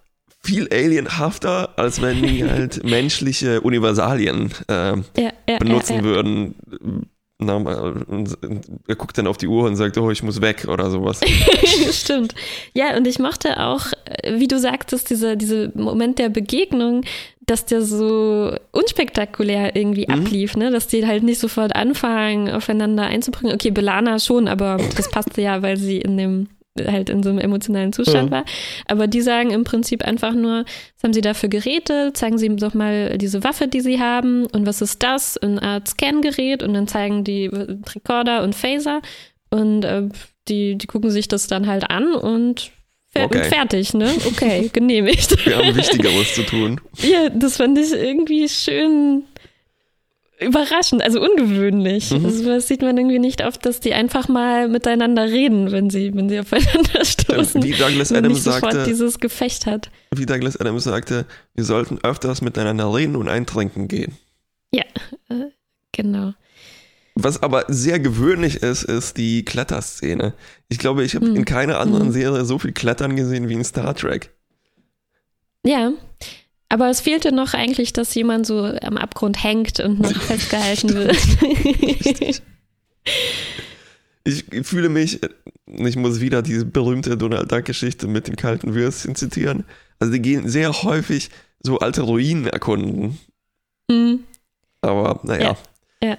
viel 0.43 0.69
alienhafter, 0.71 1.77
als 1.79 2.01
wenn 2.03 2.23
die 2.23 2.45
halt 2.49 2.85
menschliche 2.85 3.61
Universalien 3.63 4.53
äh, 4.69 4.97
benutzen 5.59 6.05
würden. 6.05 6.55
Na, 7.39 7.63
er 8.89 8.95
guckt 8.97 9.19
dann 9.19 9.27
auf 9.27 9.37
die 9.37 9.47
Uhr 9.47 9.65
und 9.65 9.77
sagt, 9.77 9.99
oh, 9.99 10.11
ich 10.11 10.23
muss 10.23 10.41
weg 10.41 10.67
oder 10.69 10.91
sowas. 10.91 11.21
Stimmt. 11.93 12.35
Ja, 12.73 12.97
und 12.97 13.07
ich 13.07 13.19
mochte 13.19 13.61
auch, 13.61 13.87
äh, 14.23 14.39
wie 14.39 14.49
du 14.49 14.59
sagtest, 14.59 15.11
dieser 15.11 15.37
diese 15.37 15.71
Moment 15.75 16.19
der 16.19 16.31
Begegnung, 16.31 17.05
dass 17.45 17.67
der 17.67 17.83
so 17.83 18.57
unspektakulär 18.73 19.77
irgendwie 19.77 20.07
Mhm. 20.09 20.15
ablief, 20.15 20.57
ne? 20.57 20.71
Dass 20.71 20.87
die 20.89 21.07
halt 21.07 21.23
nicht 21.25 21.39
sofort 21.39 21.77
anfangen, 21.77 22.51
aufeinander 22.51 23.05
einzubringen. 23.05 23.55
Okay, 23.55 23.71
Belana 23.71 24.19
schon, 24.19 24.49
aber 24.49 24.79
das 24.97 25.11
passte 25.11 25.43
ja, 25.43 25.61
weil 25.63 25.77
sie 25.77 25.99
in 25.99 26.17
dem 26.17 26.49
halt 26.87 27.11
in 27.11 27.23
so 27.23 27.31
einem 27.31 27.39
emotionalen 27.39 27.93
Zustand 27.93 28.31
Ja. 28.31 28.39
war. 28.39 28.45
Aber 28.87 29.07
die 29.07 29.21
sagen 29.21 29.51
im 29.51 29.65
Prinzip 29.65 30.03
einfach 30.05 30.33
nur, 30.35 30.65
was 30.95 31.03
haben 31.03 31.13
sie 31.13 31.21
da 31.21 31.35
für 31.35 31.49
Geräte? 31.49 32.13
Zeigen 32.15 32.39
sie 32.39 32.47
ihm 32.47 32.57
doch 32.57 32.75
mal 32.75 33.19
diese 33.19 33.45
Waffe, 33.45 33.69
die 33.69 33.81
sie 33.81 34.01
haben. 34.01 34.47
Und 34.47 34.67
was 34.67 34.81
ist 34.83 35.03
das? 35.03 35.37
Eine 35.39 35.63
Art 35.63 35.89
Scan-Gerät. 35.89 36.63
Und 36.63 36.75
dann 36.75 36.89
zeigen 36.89 37.25
die 37.25 37.47
Recorder 37.47 38.43
und 38.43 38.55
Phaser. 38.55 39.03
Und 39.51 39.85
äh, 39.85 40.09
die, 40.49 40.77
die 40.77 40.87
gucken 40.87 41.11
sich 41.11 41.29
das 41.29 41.47
dann 41.47 41.67
halt 41.67 41.91
an 41.91 42.13
und, 42.15 42.71
Okay. 43.19 43.45
fertig, 43.45 43.95
ne? 43.95 44.13
Okay, 44.27 44.69
genehmigt. 44.75 45.47
Wir 45.47 45.57
haben 45.57 45.75
Wichtigeres 45.75 46.35
zu 46.35 46.43
tun. 46.43 46.79
ja, 46.99 47.31
das 47.31 47.57
fand 47.57 47.79
ich 47.79 47.91
irgendwie 47.93 48.47
schön 48.47 49.23
überraschend, 50.41 51.03
also 51.03 51.21
ungewöhnlich. 51.21 52.11
Mhm. 52.11 52.25
Also, 52.27 52.45
das 52.45 52.69
sieht 52.69 52.83
man 52.83 52.97
irgendwie 52.97 53.19
nicht 53.19 53.45
oft, 53.45 53.65
dass 53.67 53.81
die 53.81 53.95
einfach 53.95 54.29
mal 54.29 54.69
miteinander 54.69 55.25
reden, 55.25 55.73
wenn 55.73 55.91
sie, 55.91 56.15
wenn 56.15 56.29
sie 56.29 56.41
aufeinander 56.41 57.05
stoßen. 57.05 57.63
Wie 57.63 57.73
Douglas 57.73 58.13
Adams 58.13 58.45
sagte, 58.45 58.85
dieses 58.85 59.19
Gefecht 59.21 59.67
hat. 59.67 59.91
wie 60.15 60.27
Douglas 60.27 60.57
Adams 60.59 60.85
sagte, 60.85 61.27
wir 61.55 61.65
sollten 61.65 61.99
öfters 62.03 62.43
miteinander 62.43 62.93
reden 62.95 63.17
und 63.17 63.29
eintrinken 63.29 63.89
gehen. 63.89 64.17
Genau. 65.93 66.35
Was 67.15 67.43
aber 67.43 67.65
sehr 67.69 67.99
gewöhnlich 67.99 68.57
ist, 68.63 68.83
ist 68.83 69.17
die 69.17 69.43
Kletterszene. 69.47 70.35
Ich 70.69 70.79
glaube, 70.79 71.03
ich 71.03 71.15
habe 71.15 71.25
Hm. 71.27 71.37
in 71.37 71.45
keiner 71.47 71.81
anderen 71.81 72.09
Hm. 72.09 72.13
Serie 72.13 72.45
so 72.45 72.59
viel 72.59 72.73
Klettern 72.73 73.17
gesehen 73.17 73.49
wie 73.49 73.55
in 73.55 73.65
Star 73.65 73.95
Trek. 73.95 74.35
Ja. 75.65 75.93
Aber 76.69 76.91
es 76.91 77.01
fehlte 77.01 77.33
noch 77.33 77.55
eigentlich, 77.55 77.93
dass 77.93 78.15
jemand 78.15 78.47
so 78.47 78.65
am 78.65 78.97
Abgrund 78.97 79.43
hängt 79.43 79.81
und 79.81 80.01
noch 80.01 80.13
festgehalten 80.23 80.95
wird. 80.95 81.17
Ich 84.25 84.45
fühle 84.63 84.89
mich, 84.89 85.21
ich 85.67 85.97
muss 85.97 86.21
wieder 86.21 86.43
diese 86.43 86.65
berühmte 86.65 87.17
Donald 87.17 87.53
Duck-Geschichte 87.53 88.09
mit 88.09 88.27
dem 88.27 88.35
kalten 88.35 88.75
Würstchen 88.75 89.15
zitieren. 89.15 89.65
Also 90.01 90.13
die 90.13 90.21
gehen 90.21 90.49
sehr 90.49 90.73
häufig 90.83 91.31
so 91.61 91.79
alte 91.79 92.03
Ruinen 92.03 92.47
erkunden. 92.47 93.19
Hm. 93.91 94.25
Aber 94.81 95.21
naja. 95.23 95.57
Ja, 96.03 96.09
ja. 96.09 96.19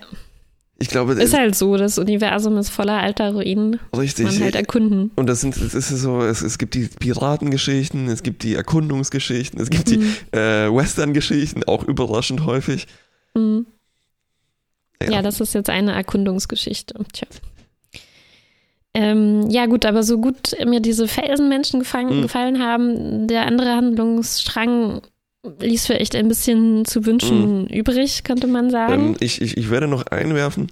Ich 0.80 0.90
glaube, 0.90 1.14
Ist 1.14 1.34
halt 1.36 1.56
so, 1.56 1.76
das 1.76 1.98
Universum 1.98 2.56
ist 2.58 2.70
voller 2.70 3.00
alter 3.02 3.32
Ruinen. 3.34 3.80
richtig. 3.98 4.26
Man 4.26 4.40
halt 4.42 4.56
erkunden. 4.56 5.10
Und 5.16 5.28
das 5.28 5.42
sind, 5.42 5.58
es 5.58 5.74
ist 5.74 5.90
so, 5.90 6.22
es, 6.22 6.42
es 6.44 6.60
gibt 6.60 6.76
die 6.76 6.88
Piratengeschichten, 6.88 8.08
es 8.10 8.22
gibt 8.22 8.44
die 8.44 8.54
Erkundungsgeschichten, 8.54 9.60
es 9.60 9.72
gibt 9.72 9.90
die 9.90 9.96
Hm. 9.98 10.14
äh, 10.34 10.72
Western-Geschichten, 10.72 11.64
auch 11.64 11.84
überraschend 11.84 12.46
häufig. 12.46 12.86
Hm. 13.36 13.66
Ja. 15.02 15.12
Ja, 15.14 15.22
das 15.24 15.40
ist 15.42 15.54
jetzt 15.56 15.70
eine 15.72 15.94
Erkundungsgeschichte. 15.94 16.94
Tja. 17.12 17.28
Ähm, 18.94 19.50
ja, 19.50 19.68
gut, 19.68 19.86
aber 19.86 20.02
so 20.04 20.18
gut 20.20 20.56
mir 20.66 20.80
diese 20.80 21.08
Felsenmenschen 21.08 21.80
gefallen, 21.82 22.18
Mhm. 22.18 22.22
gefallen 22.24 22.64
haben, 22.64 23.28
der 23.28 23.46
andere 23.46 23.76
Handlungsstrang 23.76 25.02
ließ 25.44 25.86
vielleicht 25.86 26.16
ein 26.16 26.28
bisschen 26.28 26.86
zu 26.86 27.06
wünschen 27.06 27.68
übrig, 27.68 28.24
könnte 28.24 28.48
man 28.48 28.70
sagen. 28.70 28.94
Ähm, 29.10 29.16
ich, 29.20 29.42
ich, 29.42 29.58
ich 29.58 29.70
werde 29.70 29.88
noch 29.88 30.06
einwerfen, 30.08 30.68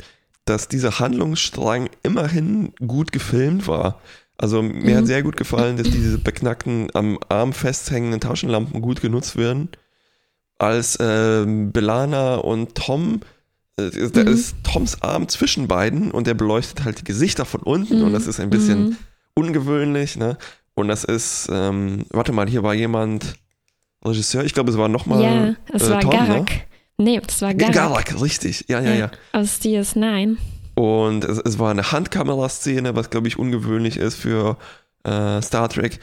dass 0.45 0.67
dieser 0.67 0.99
Handlungsstrang 0.99 1.89
immerhin 2.03 2.73
gut 2.85 3.11
gefilmt 3.11 3.67
war. 3.67 4.01
Also 4.37 4.61
mir 4.61 4.93
Mhm. 4.95 4.97
hat 4.97 5.05
sehr 5.07 5.23
gut 5.23 5.37
gefallen, 5.37 5.77
dass 5.77 5.89
diese 5.89 6.17
beknackten, 6.17 6.89
am 6.93 7.17
Arm 7.29 7.53
festhängenden 7.53 8.19
Taschenlampen 8.19 8.81
gut 8.81 9.01
genutzt 9.01 9.37
werden. 9.37 9.69
Als 10.57 10.97
ähm, 11.01 11.71
Belana 11.71 12.35
und 12.35 12.75
Tom, 12.75 13.21
äh, 13.77 13.89
da 14.11 14.21
Mhm. 14.21 14.27
ist 14.27 14.55
Toms 14.63 15.01
Arm 15.01 15.27
zwischen 15.29 15.67
beiden 15.67 16.11
und 16.11 16.27
der 16.27 16.33
beleuchtet 16.33 16.83
halt 16.85 16.99
die 16.99 17.03
Gesichter 17.05 17.45
von 17.45 17.61
unten 17.61 18.01
und 18.01 18.09
Mhm. 18.09 18.13
das 18.13 18.27
ist 18.27 18.39
ein 18.39 18.49
bisschen 18.49 18.83
Mhm. 18.83 18.97
ungewöhnlich, 19.35 20.15
ne? 20.17 20.37
Und 20.75 20.89
das 20.89 21.03
ist, 21.05 21.49
ähm, 21.51 22.05
warte 22.09 22.31
mal, 22.33 22.47
hier 22.49 22.63
war 22.63 22.73
jemand 22.73 23.35
Regisseur, 24.05 24.43
ich 24.43 24.53
glaube, 24.53 24.71
es 24.71 24.77
war 24.77 24.87
nochmal 24.87 25.23
ja, 25.23 25.55
es 25.73 25.83
äh, 25.83 25.89
war 25.91 25.99
Tom, 26.01 26.11
Garak. 26.11 26.49
Ne? 26.49 26.61
Nee, 26.97 27.21
es 27.27 27.41
war 27.41 27.53
Garak. 27.53 27.73
Garak, 27.75 28.21
richtig, 28.21 28.65
ja, 28.69 28.79
ja, 28.79 28.93
ja. 28.93 29.11
Aus 29.33 29.59
DS9. 29.61 30.37
Und 30.75 31.23
es, 31.25 31.37
es 31.39 31.57
war 31.59 31.71
eine 31.71 31.91
Handkameraszene, 31.91 32.95
was 32.95 33.09
glaube 33.09 33.27
ich 33.27 33.37
ungewöhnlich 33.39 33.97
ist 33.97 34.15
für 34.15 34.57
äh, 35.03 35.41
Star 35.41 35.69
Trek. 35.69 35.99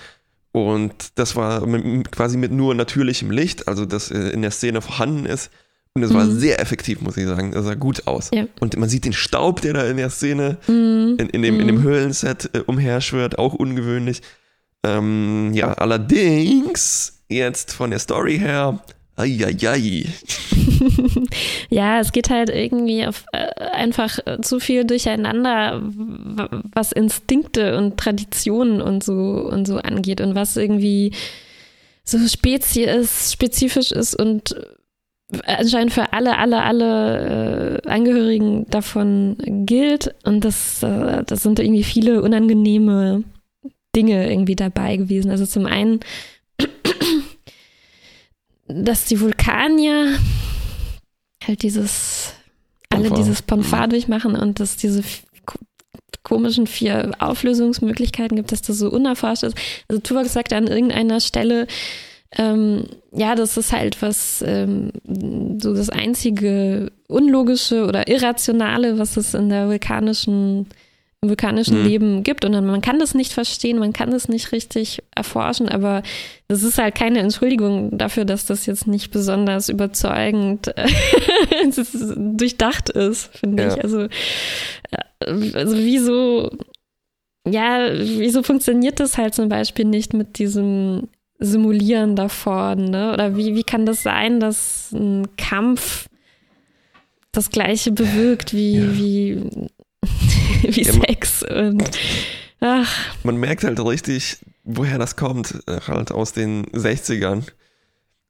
Und 0.52 0.92
das 1.14 1.34
war 1.36 1.64
mit, 1.66 2.12
quasi 2.12 2.36
mit 2.36 2.52
nur 2.52 2.74
natürlichem 2.74 3.30
Licht, 3.30 3.68
also 3.68 3.86
das 3.86 4.10
äh, 4.10 4.30
in 4.30 4.42
der 4.42 4.50
Szene 4.50 4.82
vorhanden 4.82 5.24
ist. 5.26 5.50
Und 5.94 6.02
es 6.02 6.12
war 6.14 6.24
Mhm. 6.24 6.38
sehr 6.38 6.58
effektiv, 6.60 7.02
muss 7.02 7.18
ich 7.18 7.26
sagen. 7.26 7.52
Das 7.52 7.66
sah 7.66 7.74
gut 7.74 8.06
aus. 8.06 8.30
Ja. 8.32 8.44
Und 8.60 8.76
man 8.78 8.88
sieht 8.88 9.04
den 9.04 9.12
Staub, 9.12 9.60
der 9.60 9.74
da 9.74 9.84
in 9.86 9.98
der 9.98 10.08
Szene, 10.10 10.56
Mhm. 10.66 11.16
in, 11.18 11.28
in, 11.28 11.42
dem, 11.42 11.54
in 11.60 11.62
Mhm. 11.62 11.66
dem 11.68 11.82
Höhlenset 11.82 12.50
äh, 12.54 12.60
umherschwirrt, 12.60 13.38
auch 13.38 13.52
ungewöhnlich. 13.54 14.22
Ähm, 14.84 15.50
ja, 15.52 15.72
allerdings 15.74 17.21
jetzt 17.32 17.72
von 17.72 17.90
der 17.90 17.98
Story 17.98 18.38
her 18.38 18.80
Eieiei. 19.16 20.06
ja, 21.70 22.00
es 22.00 22.12
geht 22.12 22.30
halt 22.30 22.48
irgendwie 22.48 23.06
auf, 23.06 23.24
äh, 23.32 23.46
einfach 23.72 24.18
zu 24.40 24.58
viel 24.58 24.84
durcheinander, 24.84 25.82
was 26.74 26.92
Instinkte 26.92 27.76
und 27.76 27.98
Traditionen 27.98 28.80
und 28.80 29.04
so 29.04 29.12
und 29.14 29.66
so 29.66 29.78
angeht 29.78 30.20
und 30.20 30.34
was 30.34 30.56
irgendwie 30.56 31.12
so 32.04 32.18
Spezie 32.26 32.88
spezifisch 33.06 33.92
ist 33.92 34.14
und 34.14 34.56
anscheinend 35.46 35.92
für 35.92 36.12
alle, 36.12 36.38
alle, 36.38 36.62
alle 36.62 37.80
äh, 37.84 37.88
Angehörigen 37.88 38.66
davon 38.68 39.36
gilt. 39.66 40.14
Und 40.24 40.44
das, 40.44 40.82
äh, 40.82 41.24
das 41.24 41.42
sind 41.42 41.58
irgendwie 41.58 41.84
viele 41.84 42.22
unangenehme 42.22 43.24
Dinge 43.94 44.30
irgendwie 44.30 44.56
dabei 44.56 44.96
gewesen. 44.96 45.30
Also 45.30 45.46
zum 45.46 45.66
einen, 45.66 46.00
dass 48.68 49.04
die 49.04 49.20
Vulkanier 49.20 50.18
halt 51.46 51.62
dieses, 51.62 52.32
alle 52.90 53.08
Ponfar. 53.08 53.18
dieses 53.18 53.42
Ponfar 53.42 53.88
durchmachen 53.88 54.36
und 54.36 54.60
dass 54.60 54.76
diese 54.76 55.02
komischen 56.22 56.66
vier 56.66 57.12
Auflösungsmöglichkeiten 57.18 58.36
gibt, 58.36 58.52
dass 58.52 58.62
das 58.62 58.78
so 58.78 58.90
unerforscht 58.90 59.42
ist. 59.42 59.56
Also 59.88 60.00
Tuvok 60.00 60.26
sagt 60.26 60.52
an 60.52 60.68
irgendeiner 60.68 61.20
Stelle, 61.20 61.66
ähm, 62.38 62.84
ja, 63.12 63.34
das 63.34 63.56
ist 63.56 63.72
halt 63.72 64.00
was, 64.00 64.42
ähm, 64.46 64.92
so 65.60 65.74
das 65.74 65.90
einzige 65.90 66.90
Unlogische 67.08 67.84
oder 67.86 68.08
Irrationale, 68.08 68.98
was 68.98 69.16
es 69.16 69.34
in 69.34 69.50
der 69.50 69.68
vulkanischen, 69.68 70.66
im 71.22 71.28
vulkanischen 71.28 71.80
mhm. 71.80 71.87
Leben 71.87 72.22
gibt. 72.22 72.44
Und 72.44 72.52
dann, 72.52 72.66
man 72.66 72.80
kann 72.80 72.98
das 72.98 73.14
nicht 73.14 73.32
verstehen, 73.32 73.78
man 73.78 73.92
kann 73.92 74.11
das 74.11 74.28
nicht 74.28 74.52
richtig 74.52 75.02
erforschen, 75.14 75.68
aber 75.68 76.02
das 76.48 76.62
ist 76.62 76.78
halt 76.78 76.94
keine 76.94 77.20
Entschuldigung 77.20 77.96
dafür, 77.96 78.24
dass 78.24 78.46
das 78.46 78.66
jetzt 78.66 78.87
nicht 78.88 79.12
besonders 79.12 79.68
überzeugend 79.68 80.74
durchdacht 82.16 82.90
ist, 82.90 83.37
finde 83.37 83.62
ja. 83.62 83.68
ich. 83.74 83.82
Also, 83.82 84.00
äh, 84.02 85.54
also 85.54 85.76
wieso, 85.76 86.50
ja, 87.48 87.90
wieso 87.94 88.42
funktioniert 88.42 88.98
das 88.98 89.16
halt 89.16 89.35
zum 89.35 89.48
Beispiel 89.48 89.85
nicht 89.85 90.14
mit 90.14 90.38
diesem 90.38 91.08
simulieren 91.38 92.16
davon? 92.16 92.87
Ne? 92.90 93.12
Oder 93.12 93.37
wie, 93.37 93.54
wie 93.54 93.64
kann 93.64 93.87
das 93.87 94.02
sein, 94.02 94.40
dass 94.40 94.90
ein 94.92 95.37
Kampf 95.37 96.08
das 97.30 97.50
Gleiche 97.50 97.92
bewirkt 97.92 98.52
wie, 98.52 98.76
ja. 98.76 98.96
wie, 98.96 99.68
wie 100.62 100.82
ja, 100.82 100.92
Sex? 100.92 101.42
Und, 101.42 101.90
ach. 102.60 103.14
Man 103.24 103.36
merkt 103.36 103.64
halt 103.64 103.78
richtig, 103.84 104.38
woher 104.64 104.98
das 104.98 105.16
kommt, 105.16 105.62
äh, 105.66 105.80
halt 105.86 106.12
aus 106.12 106.32
den 106.32 106.66
60ern. 106.66 107.44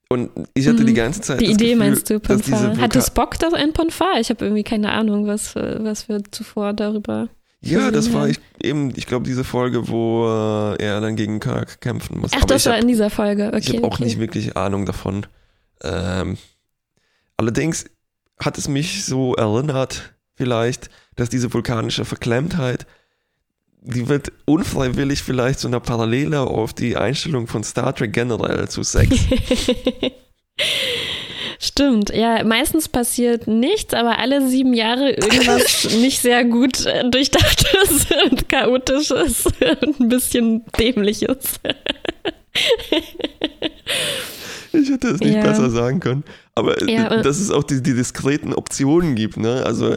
Und 0.08 0.30
ich 0.52 0.68
hatte 0.68 0.84
die 0.84 0.92
mhm. 0.92 0.96
ganze 0.96 1.20
Zeit. 1.22 1.40
Die 1.40 1.46
Idee 1.46 1.72
Gefühl, 1.72 1.76
meinst 1.76 2.10
du, 2.10 2.20
Ponfar? 2.20 2.76
Hatte 2.76 3.00
Spock 3.00 3.38
das 3.38 3.54
ein 3.54 3.72
Ponfar? 3.72 4.20
Ich 4.20 4.28
habe 4.28 4.44
irgendwie 4.44 4.62
keine 4.62 4.92
Ahnung, 4.92 5.26
was, 5.26 5.54
was 5.54 6.08
wir 6.08 6.22
zuvor 6.30 6.74
darüber 6.74 7.30
ja, 7.64 7.92
das 7.92 8.12
war 8.12 8.28
ich, 8.28 8.40
eben, 8.60 8.92
ich 8.96 9.06
glaube, 9.06 9.24
diese 9.24 9.44
Folge, 9.44 9.88
wo 9.88 10.26
er 10.26 11.00
dann 11.00 11.14
gegen 11.14 11.38
Kirk 11.38 11.80
kämpfen 11.80 12.18
muss. 12.18 12.32
Ach, 12.34 12.38
Aber 12.38 12.54
das 12.54 12.66
war 12.66 12.74
hab, 12.74 12.82
in 12.82 12.88
dieser 12.88 13.08
Folge, 13.08 13.48
okay. 13.48 13.58
Ich 13.58 13.68
habe 13.76 13.84
auch 13.84 13.94
okay. 13.94 14.04
nicht 14.04 14.18
wirklich 14.18 14.56
Ahnung 14.56 14.84
davon. 14.84 15.26
Ähm, 15.82 16.38
allerdings 17.36 17.86
hat 18.40 18.58
es 18.58 18.66
mich 18.66 19.04
so 19.04 19.36
erinnert, 19.36 20.12
vielleicht, 20.42 20.90
dass 21.14 21.28
diese 21.28 21.54
vulkanische 21.54 22.04
Verklemmtheit, 22.04 22.84
die 23.80 24.08
wird 24.08 24.32
unfreiwillig 24.44 25.22
vielleicht 25.22 25.60
so 25.60 25.68
eine 25.68 25.78
Parallele 25.78 26.40
auf 26.40 26.72
die 26.72 26.96
Einstellung 26.96 27.46
von 27.46 27.62
Star 27.62 27.94
Trek 27.94 28.12
generell 28.12 28.68
zu 28.68 28.82
Sex. 28.82 29.14
Stimmt, 31.60 32.10
ja, 32.12 32.42
meistens 32.42 32.88
passiert 32.88 33.46
nichts, 33.46 33.94
aber 33.94 34.18
alle 34.18 34.48
sieben 34.48 34.74
Jahre 34.74 35.10
irgendwas 35.10 35.94
nicht 36.00 36.20
sehr 36.20 36.44
gut 36.44 36.86
äh, 36.86 37.08
durchdachtes 37.08 38.06
und 38.30 38.48
chaotisches 38.48 39.46
und 39.46 40.00
ein 40.00 40.08
bisschen 40.08 40.64
dämliches. 40.76 41.60
Ich 44.72 44.90
hätte 44.90 45.08
es 45.10 45.20
nicht 45.20 45.36
ja. 45.36 45.42
besser 45.42 45.70
sagen 45.70 46.00
können. 46.00 46.24
Aber 46.56 46.82
ja, 46.88 47.22
dass 47.22 47.38
es 47.38 47.52
auch 47.52 47.62
die, 47.62 47.80
die 47.80 47.94
diskreten 47.94 48.52
Optionen 48.54 49.14
gibt, 49.14 49.36
ne? 49.36 49.62
Also. 49.64 49.96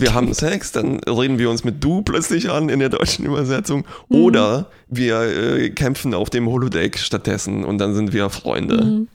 Wir 0.00 0.14
haben 0.14 0.32
Sex, 0.34 0.72
dann 0.72 0.98
reden 1.00 1.38
wir 1.38 1.50
uns 1.50 1.64
mit 1.64 1.82
du 1.82 2.02
plötzlich 2.02 2.50
an 2.50 2.68
in 2.68 2.80
der 2.80 2.88
deutschen 2.88 3.24
Übersetzung. 3.24 3.84
Mhm. 4.08 4.16
Oder 4.16 4.70
wir 4.88 5.20
äh, 5.20 5.70
kämpfen 5.70 6.14
auf 6.14 6.30
dem 6.30 6.48
Holodeck 6.48 6.98
stattdessen 6.98 7.64
und 7.64 7.78
dann 7.78 7.94
sind 7.94 8.12
wir 8.12 8.30
Freunde. 8.30 8.84
Mhm. 8.84 9.08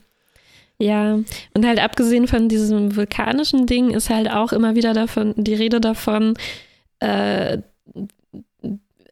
Ja, 0.78 1.18
und 1.52 1.66
halt 1.66 1.78
abgesehen 1.78 2.26
von 2.26 2.48
diesem 2.48 2.96
vulkanischen 2.96 3.66
Ding 3.66 3.90
ist 3.90 4.08
halt 4.08 4.30
auch 4.30 4.52
immer 4.52 4.74
wieder 4.74 4.94
davon 4.94 5.34
die 5.36 5.54
Rede 5.54 5.78
davon, 5.78 6.34
äh, 7.00 7.58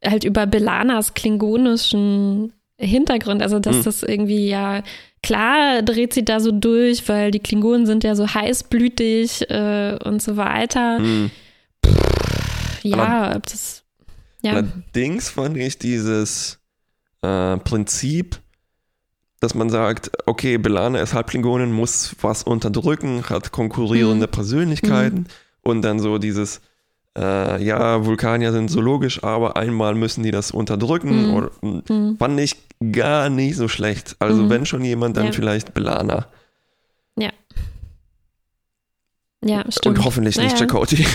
halt 0.03 0.25
über 0.25 0.47
Belanas 0.47 1.13
klingonischen 1.13 2.55
Hintergrund, 2.79 3.43
also 3.43 3.59
dass 3.59 3.77
hm. 3.77 3.83
das 3.85 4.03
irgendwie 4.03 4.49
ja 4.49 4.83
klar 5.23 5.83
dreht 5.83 6.15
sie 6.15 6.25
da 6.25 6.41
so 6.41 6.53
durch, 6.53 7.09
weil 7.09 7.31
die 7.31 7.41
Klingonen 7.41 7.87
sind 7.87 8.05
ja 8.05 8.15
so 8.15 8.27
heißblütig 8.27 9.51
äh, 9.51 9.99
und 10.05 10.23
so 10.23 10.37
weiter. 10.37 10.99
Hm. 10.99 11.31
Pff, 11.85 12.85
ja, 12.85 13.35
ob 13.37 13.47
das 13.47 13.83
ja. 14.43 14.53
Allerdings 14.53 15.31
fand 15.31 15.57
ich 15.57 15.79
dieses 15.79 16.61
äh, 17.23 17.57
Prinzip 17.59 18.41
dass 19.41 19.55
man 19.55 19.71
sagt, 19.71 20.11
okay, 20.27 20.59
Belana 20.59 21.01
ist 21.01 21.15
Halbklingonin, 21.15 21.71
muss 21.71 22.17
was 22.21 22.43
unterdrücken, 22.43 23.29
hat 23.29 23.53
konkurrierende 23.53 24.27
mhm. 24.27 24.31
Persönlichkeiten 24.31 25.19
mhm. 25.19 25.27
und 25.63 25.83
dann 25.83 26.01
so 26.01 26.19
dieses, 26.19 26.61
äh, 27.19 27.63
ja, 27.63 28.05
Vulkanier 28.05 28.53
sind 28.53 28.71
so 28.71 28.81
logisch, 28.81 29.25
aber 29.25 29.57
einmal 29.57 29.95
müssen 29.95 30.23
die 30.23 30.31
das 30.31 30.51
unterdrücken. 30.51 31.29
Mhm. 31.29 31.35
Oder, 31.35 31.51
mhm. 31.63 32.17
Fand 32.17 32.39
ich 32.39 32.57
gar 32.93 33.29
nicht 33.29 33.57
so 33.57 33.67
schlecht. 33.67 34.17
Also 34.21 34.45
mhm. 34.45 34.51
wenn 34.51 34.67
schon 34.67 34.85
jemand, 34.85 35.17
dann 35.17 35.27
ja. 35.27 35.33
vielleicht 35.33 35.75
Belana. 35.75 36.27
Ja. 37.19 37.31
Ja, 39.45 39.65
stimmt. 39.69 39.99
Und 39.99 40.05
hoffentlich 40.05 40.37
nicht 40.37 40.55
naja. 40.55 40.67
Chakotay. 40.67 41.05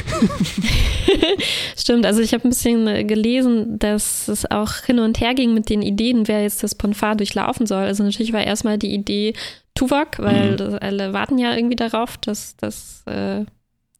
stimmt, 1.77 2.05
also 2.05 2.21
ich 2.21 2.33
habe 2.33 2.47
ein 2.47 2.49
bisschen 2.49 2.87
äh, 2.87 3.03
gelesen, 3.03 3.79
dass 3.79 4.27
es 4.27 4.49
auch 4.49 4.75
hin 4.85 4.99
und 4.99 5.19
her 5.19 5.33
ging 5.33 5.53
mit 5.53 5.69
den 5.69 5.81
Ideen, 5.81 6.27
wer 6.27 6.41
jetzt 6.41 6.63
das 6.63 6.75
Ponfar 6.75 7.15
durchlaufen 7.15 7.65
soll. 7.65 7.83
Also 7.83 8.03
natürlich 8.03 8.33
war 8.33 8.43
erstmal 8.43 8.77
die 8.77 8.93
Idee 8.93 9.33
Tuvok, 9.75 10.19
weil 10.19 10.51
mhm. 10.53 10.77
alle 10.81 11.13
warten 11.13 11.37
ja 11.37 11.55
irgendwie 11.55 11.75
darauf, 11.75 12.17
dass 12.17 12.55
das 12.57 13.03
äh, 13.07 13.45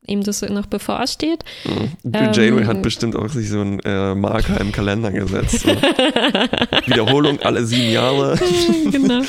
ihm 0.08 0.24
das 0.24 0.42
noch 0.42 0.66
bevorsteht. 0.66 1.44
Mhm. 1.66 2.13
Ähm, 2.13 2.32
Janeway 2.34 2.66
hat 2.66 2.82
bestimmt 2.82 3.16
auch 3.16 3.30
sich 3.30 3.50
so 3.50 3.62
einen 3.62 3.80
äh, 3.80 4.16
Marker 4.16 4.60
im 4.60 4.72
Kalender 4.72 5.12
gesetzt. 5.12 5.62
So. 5.62 5.70
Wiederholung 6.86 7.39
alle 7.42 7.66
sieben 7.66 7.92
Jahre. 7.92 8.38
genau. 8.92 9.22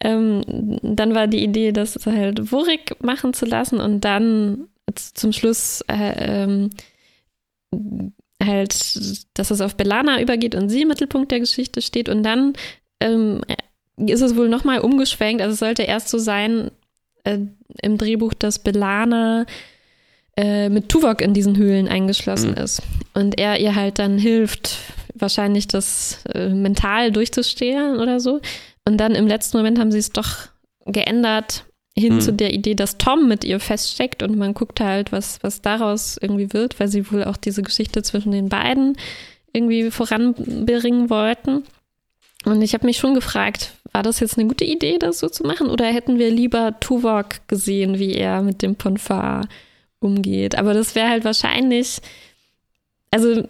Ähm, 0.00 0.78
dann 0.82 1.14
war 1.14 1.26
die 1.26 1.42
Idee, 1.42 1.72
das 1.72 1.98
halt 2.06 2.52
Wurik 2.52 3.02
machen 3.02 3.34
zu 3.34 3.46
lassen 3.46 3.80
und 3.80 4.04
dann 4.04 4.68
zum 4.94 5.32
Schluss 5.32 5.82
äh, 5.88 6.44
ähm, 6.44 6.70
halt, 8.42 9.28
dass 9.34 9.50
es 9.50 9.60
auf 9.60 9.76
Belana 9.76 10.20
übergeht 10.20 10.54
und 10.54 10.68
sie 10.68 10.82
im 10.82 10.88
Mittelpunkt 10.88 11.32
der 11.32 11.40
Geschichte 11.40 11.82
steht 11.82 12.08
und 12.08 12.22
dann 12.22 12.54
ähm, 13.00 13.42
ist 13.96 14.20
es 14.20 14.36
wohl 14.36 14.48
nochmal 14.48 14.80
umgeschwenkt. 14.80 15.42
Also 15.42 15.54
es 15.54 15.58
sollte 15.58 15.82
erst 15.82 16.08
so 16.08 16.18
sein 16.18 16.70
äh, 17.24 17.38
im 17.82 17.98
Drehbuch, 17.98 18.34
dass 18.34 18.58
Belana 18.58 19.46
äh, 20.36 20.68
mit 20.68 20.88
Tuvok 20.88 21.20
in 21.20 21.34
diesen 21.34 21.56
Höhlen 21.56 21.88
eingeschlossen 21.88 22.50
mhm. 22.50 22.58
ist. 22.58 22.82
Und 23.14 23.38
er 23.38 23.58
ihr 23.58 23.74
halt 23.74 23.98
dann 23.98 24.18
hilft, 24.18 24.76
wahrscheinlich 25.14 25.66
das 25.68 26.24
äh, 26.34 26.48
mental 26.48 27.10
durchzustehen 27.12 27.96
oder 27.96 28.20
so. 28.20 28.40
Und 28.84 28.98
dann 28.98 29.14
im 29.14 29.26
letzten 29.26 29.56
Moment 29.56 29.78
haben 29.78 29.90
sie 29.90 29.98
es 29.98 30.10
doch 30.10 30.48
geändert 30.84 31.64
hin 31.98 32.16
mhm. 32.16 32.20
zu 32.20 32.32
der 32.32 32.52
Idee, 32.52 32.74
dass 32.74 32.98
Tom 32.98 33.26
mit 33.26 33.44
ihr 33.44 33.58
feststeckt 33.58 34.22
und 34.22 34.36
man 34.36 34.52
guckt 34.52 34.80
halt, 34.80 35.12
was, 35.12 35.38
was 35.42 35.62
daraus 35.62 36.18
irgendwie 36.20 36.52
wird, 36.52 36.78
weil 36.78 36.88
sie 36.88 37.10
wohl 37.10 37.24
auch 37.24 37.38
diese 37.38 37.62
Geschichte 37.62 38.02
zwischen 38.02 38.32
den 38.32 38.50
beiden 38.50 38.96
irgendwie 39.52 39.90
voranbringen 39.90 41.08
wollten. 41.08 41.64
Und 42.44 42.60
ich 42.60 42.74
habe 42.74 42.86
mich 42.86 42.98
schon 42.98 43.14
gefragt, 43.14 43.72
war 43.92 44.02
das 44.02 44.20
jetzt 44.20 44.38
eine 44.38 44.46
gute 44.46 44.64
Idee, 44.64 44.98
das 44.98 45.18
so 45.18 45.28
zu 45.28 45.44
machen? 45.44 45.68
Oder 45.68 45.86
hätten 45.86 46.18
wir 46.18 46.30
lieber 46.30 46.78
Tuvok 46.80 47.48
gesehen, 47.48 47.98
wie 47.98 48.12
er 48.12 48.42
mit 48.42 48.60
dem 48.60 48.76
Ponfar 48.76 49.48
umgeht. 50.00 50.56
Aber 50.56 50.74
das 50.74 50.94
wäre 50.94 51.08
halt 51.08 51.24
wahrscheinlich, 51.24 51.98
also 53.10 53.46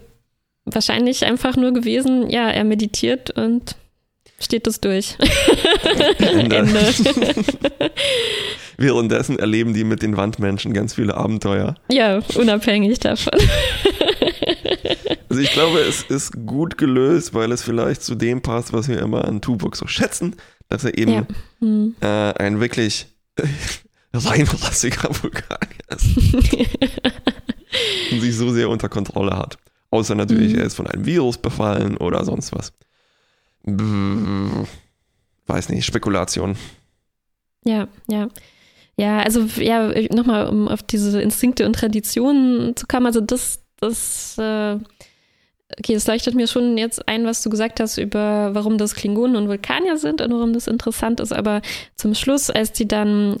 wahrscheinlich 0.65 1.25
einfach 1.25 1.55
nur 1.55 1.73
gewesen, 1.73 2.29
ja, 2.29 2.49
er 2.49 2.63
meditiert 2.63 3.31
und 3.31 3.75
steht 4.39 4.67
das 4.67 4.81
durch. 4.81 5.17
Ende. 6.19 6.57
Ende. 6.57 6.79
Währenddessen 8.77 9.39
erleben 9.39 9.73
die 9.73 9.83
mit 9.83 10.03
den 10.03 10.17
Wandmenschen 10.17 10.73
ganz 10.73 10.93
viele 10.93 11.17
Abenteuer. 11.17 11.75
Ja, 11.91 12.19
unabhängig 12.35 12.99
davon. 12.99 13.33
Also 15.29 15.41
ich 15.41 15.51
glaube, 15.51 15.79
es 15.79 16.03
ist 16.03 16.45
gut 16.47 16.77
gelöst, 16.77 17.33
weil 17.33 17.51
es 17.51 17.61
vielleicht 17.61 18.01
zu 18.01 18.15
dem 18.15 18.41
passt, 18.41 18.71
was 18.71 18.87
wir 18.87 18.99
immer 18.99 19.25
an 19.25 19.41
Tuvok 19.41 19.75
so 19.75 19.85
schätzen, 19.85 20.35
dass 20.69 20.85
er 20.85 20.97
eben 20.97 21.11
ja. 21.11 21.27
hm. 21.59 21.95
äh, 22.01 22.05
ein 22.05 22.59
wirklich 22.61 23.07
reinrassiger 24.25 25.09
Vulkanier 25.21 25.87
ist. 25.89 26.33
und 28.11 28.21
sich 28.21 28.35
so 28.35 28.51
sehr 28.51 28.69
unter 28.69 28.89
Kontrolle 28.89 29.37
hat. 29.37 29.57
Außer 29.91 30.15
natürlich, 30.15 30.53
Mhm. 30.53 30.59
er 30.59 30.65
ist 30.65 30.75
von 30.75 30.87
einem 30.87 31.05
Virus 31.05 31.37
befallen 31.37 31.97
oder 31.97 32.23
sonst 32.25 32.53
was. 32.53 32.73
Weiß 35.47 35.69
nicht, 35.69 35.85
Spekulation. 35.85 36.55
Ja, 37.63 37.87
ja. 38.07 38.27
Ja, 38.99 39.19
also 39.19 39.41
ja, 39.61 39.91
nochmal, 40.13 40.47
um 40.47 40.67
auf 40.67 40.81
diese 40.81 41.21
Instinkte 41.21 41.65
und 41.67 41.73
Traditionen 41.73 42.75
zu 42.75 42.87
kommen, 42.87 43.05
also 43.05 43.21
das, 43.21 43.59
das, 43.79 44.35
äh, 44.39 44.79
okay, 45.77 45.93
es 45.93 46.07
leuchtet 46.07 46.33
mir 46.33 46.47
schon 46.47 46.77
jetzt 46.79 47.07
ein, 47.07 47.25
was 47.25 47.43
du 47.43 47.51
gesagt 47.51 47.79
hast 47.79 47.97
über, 47.99 48.55
warum 48.55 48.79
das 48.79 48.95
Klingonen 48.95 49.35
und 49.35 49.49
Vulkanier 49.49 49.97
sind 49.97 50.21
und 50.21 50.31
warum 50.31 50.51
das 50.51 50.65
interessant 50.65 51.19
ist, 51.19 51.31
aber 51.31 51.61
zum 51.95 52.15
Schluss, 52.15 52.49
als 52.49 52.71
die 52.71 52.87
dann 52.87 53.37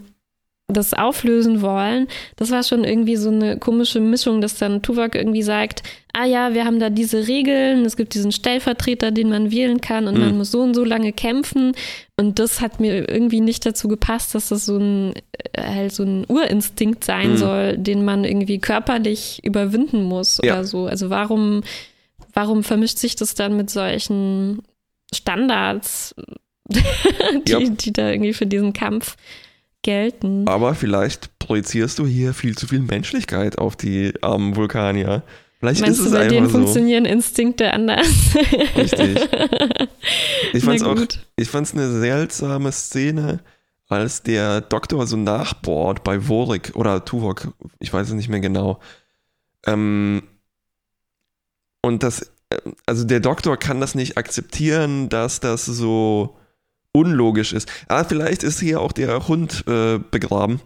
das 0.69 0.93
auflösen 0.93 1.61
wollen, 1.61 2.07
das 2.35 2.51
war 2.51 2.61
schon 2.61 2.83
irgendwie 2.83 3.15
so 3.15 3.29
eine 3.29 3.57
komische 3.57 4.01
Mischung, 4.01 4.41
dass 4.41 4.57
dann 4.57 4.81
Tuvok 4.81 5.15
irgendwie 5.15 5.41
sagt, 5.41 5.81
ah 6.11 6.25
ja, 6.25 6.53
wir 6.53 6.65
haben 6.65 6.77
da 6.79 6.89
diese 6.89 7.25
Regeln, 7.25 7.85
es 7.85 7.95
gibt 7.95 8.13
diesen 8.15 8.33
Stellvertreter, 8.33 9.11
den 9.11 9.29
man 9.29 9.49
wählen 9.49 9.79
kann 9.79 10.07
und 10.07 10.15
Mhm. 10.15 10.19
man 10.25 10.37
muss 10.39 10.51
so 10.51 10.59
und 10.61 10.73
so 10.73 10.83
lange 10.83 11.13
kämpfen 11.13 11.71
und 12.17 12.37
das 12.39 12.59
hat 12.59 12.81
mir 12.81 13.09
irgendwie 13.09 13.39
nicht 13.39 13.65
dazu 13.65 13.87
gepasst, 13.87 14.35
dass 14.35 14.49
das 14.49 14.65
so 14.65 14.77
ein 14.77 15.13
äh, 15.53 15.61
halt 15.63 15.93
so 15.93 16.03
ein 16.03 16.25
Urinstinkt 16.27 17.05
sein 17.05 17.31
Mhm. 17.31 17.37
soll, 17.37 17.77
den 17.77 18.03
man 18.03 18.25
irgendwie 18.25 18.59
körperlich 18.59 19.39
überwinden 19.45 20.03
muss 20.03 20.39
Ja. 20.43 20.55
oder 20.55 20.63
so. 20.65 20.85
Also 20.85 21.09
warum 21.09 21.63
warum 22.33 22.63
vermischt 22.63 22.97
sich 22.97 23.15
das 23.15 23.35
dann 23.35 23.55
mit 23.55 23.69
solchen 23.69 24.63
Standards, 25.13 26.13
die, 26.69 27.51
Ja. 27.51 27.59
die 27.59 27.93
da 27.93 28.11
irgendwie 28.11 28.33
für 28.33 28.45
diesen 28.45 28.73
Kampf 28.73 29.15
gelten? 29.87 30.45
Aber 30.49 30.75
vielleicht 30.75 31.39
projizierst 31.39 31.97
du 31.97 32.05
hier 32.05 32.33
viel 32.33 32.57
zu 32.57 32.67
viel 32.67 32.81
Menschlichkeit 32.81 33.57
auf 33.57 33.77
die 33.77 34.13
armen 34.21 34.57
Vulkanier. 34.57 35.23
Vielleicht 35.59 35.79
Meinst 35.79 36.01
ist 36.01 36.05
du, 36.05 36.09
es 36.09 36.19
bei 36.19 36.27
denen 36.27 36.43
einfach 36.43 36.51
so. 36.51 36.57
funktionieren 36.59 37.05
Instinkte 37.05 37.71
anders? 37.73 38.05
Richtig. 38.75 39.17
Ich 40.53 40.63
fand's 40.63 40.83
auch, 40.83 40.95
gut. 40.95 41.19
ich 41.35 41.49
fand's 41.49 41.73
eine 41.73 41.91
seltsame 41.99 42.71
Szene, 42.71 43.41
als 43.89 44.23
der 44.23 44.61
Doktor 44.61 45.05
so 45.05 45.17
nachbohrt 45.17 46.03
bei 46.03 46.21
Vorik 46.21 46.71
oder 46.75 47.03
Tuvok, 47.03 47.53
ich 47.79 47.91
weiß 47.91 48.07
es 48.07 48.13
nicht 48.13 48.29
mehr 48.29 48.39
genau. 48.39 48.79
Ähm, 49.65 50.23
und 51.81 52.03
das, 52.03 52.31
äh, 52.49 52.57
also 52.85 53.03
der 53.03 53.19
Doktor 53.19 53.57
kann 53.57 53.81
das 53.81 53.93
nicht 53.93 54.17
akzeptieren, 54.17 55.09
dass 55.09 55.41
das 55.41 55.65
so 55.65 56.37
unlogisch 56.97 57.53
ist. 57.53 57.69
Ah, 57.87 58.03
vielleicht 58.03 58.43
ist 58.43 58.59
hier 58.59 58.81
auch 58.81 58.91
der 58.91 59.27
Hund 59.27 59.63
äh, 59.67 59.99
begraben. 59.99 60.59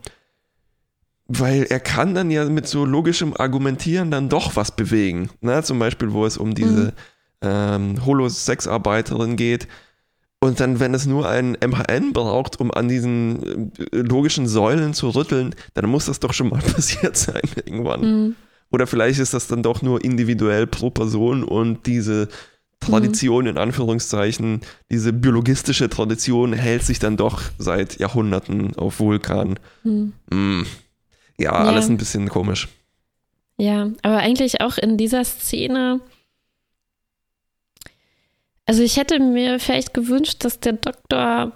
Weil 1.28 1.64
er 1.64 1.80
kann 1.80 2.14
dann 2.14 2.30
ja 2.30 2.46
mit 2.46 2.68
so 2.68 2.86
logischem 2.86 3.36
Argumentieren 3.38 4.12
dann 4.12 4.30
doch 4.30 4.56
was 4.56 4.76
bewegen. 4.76 5.30
Na, 5.42 5.64
zum 5.64 5.80
Beispiel, 5.80 6.12
wo 6.12 6.26
es 6.26 6.38
um 6.38 6.56
diese 6.56 6.94
ähm, 7.42 8.06
Holo-Sexarbeiterin 8.06 9.36
geht. 9.36 9.68
Und 10.44 10.60
dann, 10.60 10.80
wenn 10.80 10.94
es 10.94 11.06
nur 11.06 11.30
ein 11.30 11.56
MHN 11.64 12.14
braucht, 12.14 12.60
um 12.60 12.72
an 12.72 12.88
diesen 12.90 13.72
äh, 13.78 13.98
logischen 13.98 14.48
Säulen 14.48 14.94
zu 14.94 15.10
rütteln, 15.10 15.54
dann 15.76 15.88
muss 15.90 16.06
das 16.06 16.20
doch 16.20 16.34
schon 16.34 16.50
mal 16.50 16.62
passiert 16.76 17.16
sein 17.16 17.42
irgendwann. 17.56 18.02
Hm. 18.02 18.36
Oder 18.72 18.88
vielleicht 18.88 19.20
ist 19.20 19.34
das 19.34 19.48
dann 19.48 19.64
doch 19.64 19.82
nur 19.82 20.04
individuell 20.04 20.66
pro 20.66 20.90
Person 20.90 21.44
und 21.44 21.86
diese 21.86 22.30
Tradition 22.82 23.46
in 23.48 23.58
Anführungszeichen, 23.58 24.62
diese 24.92 25.14
biologistische 25.14 25.88
Tradition 25.88 26.52
hält 26.54 26.84
sich 26.84 27.00
dann 27.00 27.16
doch 27.16 27.42
seit 27.58 28.00
Jahrhunderten 28.00 28.76
auf 28.76 29.00
Vulkan. 29.00 29.60
Hm. 29.84 30.14
Hm. 30.32 30.66
Ja, 31.38 31.52
Ja. 31.54 31.70
alles 31.70 31.88
ein 31.90 31.98
bisschen 31.98 32.28
komisch. 32.28 32.68
Ja, 33.58 33.92
aber 34.02 34.18
eigentlich 34.18 34.62
auch 34.62 34.78
in 34.78 34.98
dieser 34.98 35.24
Szene. 35.24 36.02
Also 38.66 38.84
ich 38.84 38.98
hätte 38.98 39.20
mir 39.20 39.60
vielleicht 39.60 39.94
gewünscht, 39.94 40.44
dass 40.44 40.60
der 40.60 40.74
Doktor 40.74 41.52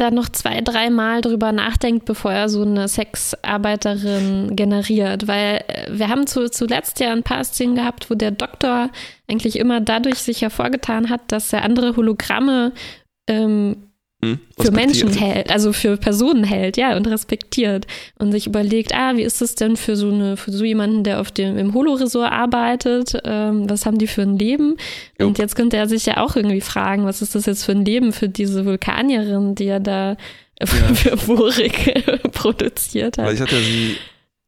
da 0.00 0.10
noch 0.10 0.28
zwei, 0.28 0.60
dreimal 0.60 1.20
drüber 1.20 1.52
nachdenkt, 1.52 2.04
bevor 2.04 2.32
er 2.32 2.48
so 2.48 2.62
eine 2.62 2.88
Sexarbeiterin 2.88 4.56
generiert. 4.56 5.28
Weil 5.28 5.64
äh, 5.68 5.86
wir 5.90 6.08
haben 6.08 6.26
zu, 6.26 6.50
zuletzt 6.50 7.00
ja 7.00 7.12
ein 7.12 7.22
paar 7.22 7.44
Szenen 7.44 7.74
gehabt, 7.74 8.10
wo 8.10 8.14
der 8.14 8.30
Doktor 8.30 8.90
eigentlich 9.28 9.58
immer 9.58 9.80
dadurch 9.80 10.18
sich 10.18 10.42
hervorgetan 10.42 11.10
hat, 11.10 11.20
dass 11.28 11.52
er 11.52 11.64
andere 11.64 11.96
Hologramme 11.96 12.72
ähm, 13.28 13.89
Hm? 14.22 14.38
für 14.60 14.70
Menschen 14.70 15.12
hält, 15.14 15.50
also 15.50 15.72
für 15.72 15.96
Personen 15.96 16.44
hält, 16.44 16.76
ja, 16.76 16.94
und 16.94 17.06
respektiert 17.06 17.86
und 18.18 18.32
sich 18.32 18.46
überlegt, 18.46 18.94
ah, 18.94 19.16
wie 19.16 19.22
ist 19.22 19.40
das 19.40 19.54
denn 19.54 19.76
für 19.76 19.96
so 19.96 20.10
eine, 20.10 20.36
für 20.36 20.52
so 20.52 20.62
jemanden, 20.62 21.04
der 21.04 21.20
auf 21.20 21.30
dem 21.30 21.56
im 21.56 21.72
Holoresort 21.72 22.30
arbeitet, 22.30 23.18
ähm, 23.24 23.68
was 23.70 23.86
haben 23.86 23.96
die 23.96 24.06
für 24.06 24.22
ein 24.22 24.38
Leben? 24.38 24.76
Jo. 25.18 25.26
Und 25.26 25.38
jetzt 25.38 25.56
könnte 25.56 25.78
er 25.78 25.88
sich 25.88 26.04
ja 26.04 26.18
auch 26.18 26.36
irgendwie 26.36 26.60
fragen, 26.60 27.06
was 27.06 27.22
ist 27.22 27.34
das 27.34 27.46
jetzt 27.46 27.64
für 27.64 27.72
ein 27.72 27.84
Leben 27.84 28.12
für 28.12 28.28
diese 28.28 28.66
Vulkanierin, 28.66 29.54
die 29.54 29.66
er 29.66 29.80
da 29.80 30.16
für 30.62 31.16
Borik 31.16 32.04
produziert 32.32 33.16
hat. 33.16 33.26
Vielleicht 33.26 33.42
hat 33.42 33.52
er 33.52 33.60
sie 33.60 33.96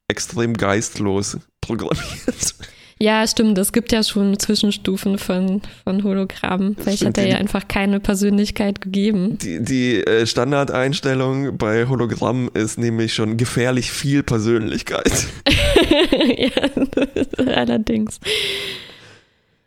extrem 0.08 0.54
geistlos 0.54 1.38
programmiert. 1.62 2.54
Ja, 3.02 3.26
stimmt, 3.26 3.58
es 3.58 3.72
gibt 3.72 3.90
ja 3.90 4.04
schon 4.04 4.38
Zwischenstufen 4.38 5.18
von, 5.18 5.60
von 5.82 6.04
Hologrammen. 6.04 6.76
Vielleicht 6.76 6.98
Stimmt, 6.98 7.18
hat 7.18 7.24
er 7.24 7.30
ja 7.30 7.36
einfach 7.36 7.66
keine 7.66 7.98
Persönlichkeit 7.98 8.80
gegeben. 8.80 9.38
Die, 9.38 9.60
die 9.60 9.96
äh, 10.06 10.24
Standardeinstellung 10.24 11.58
bei 11.58 11.88
Hologramm 11.88 12.48
ist 12.54 12.78
nämlich 12.78 13.12
schon 13.12 13.36
gefährlich 13.38 13.90
viel 13.90 14.22
Persönlichkeit. 14.22 15.10
ja, 16.36 17.44
allerdings. 17.56 18.20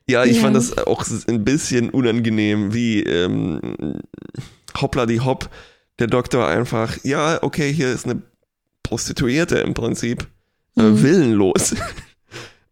Ja, 0.08 0.24
ich 0.24 0.38
Ja. 0.38 0.44
fand 0.44 0.56
das 0.56 0.78
auch 0.78 1.04
ein 1.28 1.44
bisschen 1.44 1.90
unangenehm, 1.90 2.74
wie 2.74 3.02
ähm, 3.04 3.60
hoppla 4.80 5.06
die 5.08 5.20
hopp, 5.20 5.50
der 6.00 6.08
Doktor 6.08 6.48
einfach, 6.48 6.96
ja, 7.04 7.44
okay, 7.44 7.74
hier 7.74 7.90
ist 7.92 8.06
eine 8.06 8.22
Prostituierte 8.82 9.58
im 9.58 9.74
Prinzip, 9.74 10.26
äh, 10.78 10.84
Mhm. 10.84 11.04
willenlos. 11.04 11.76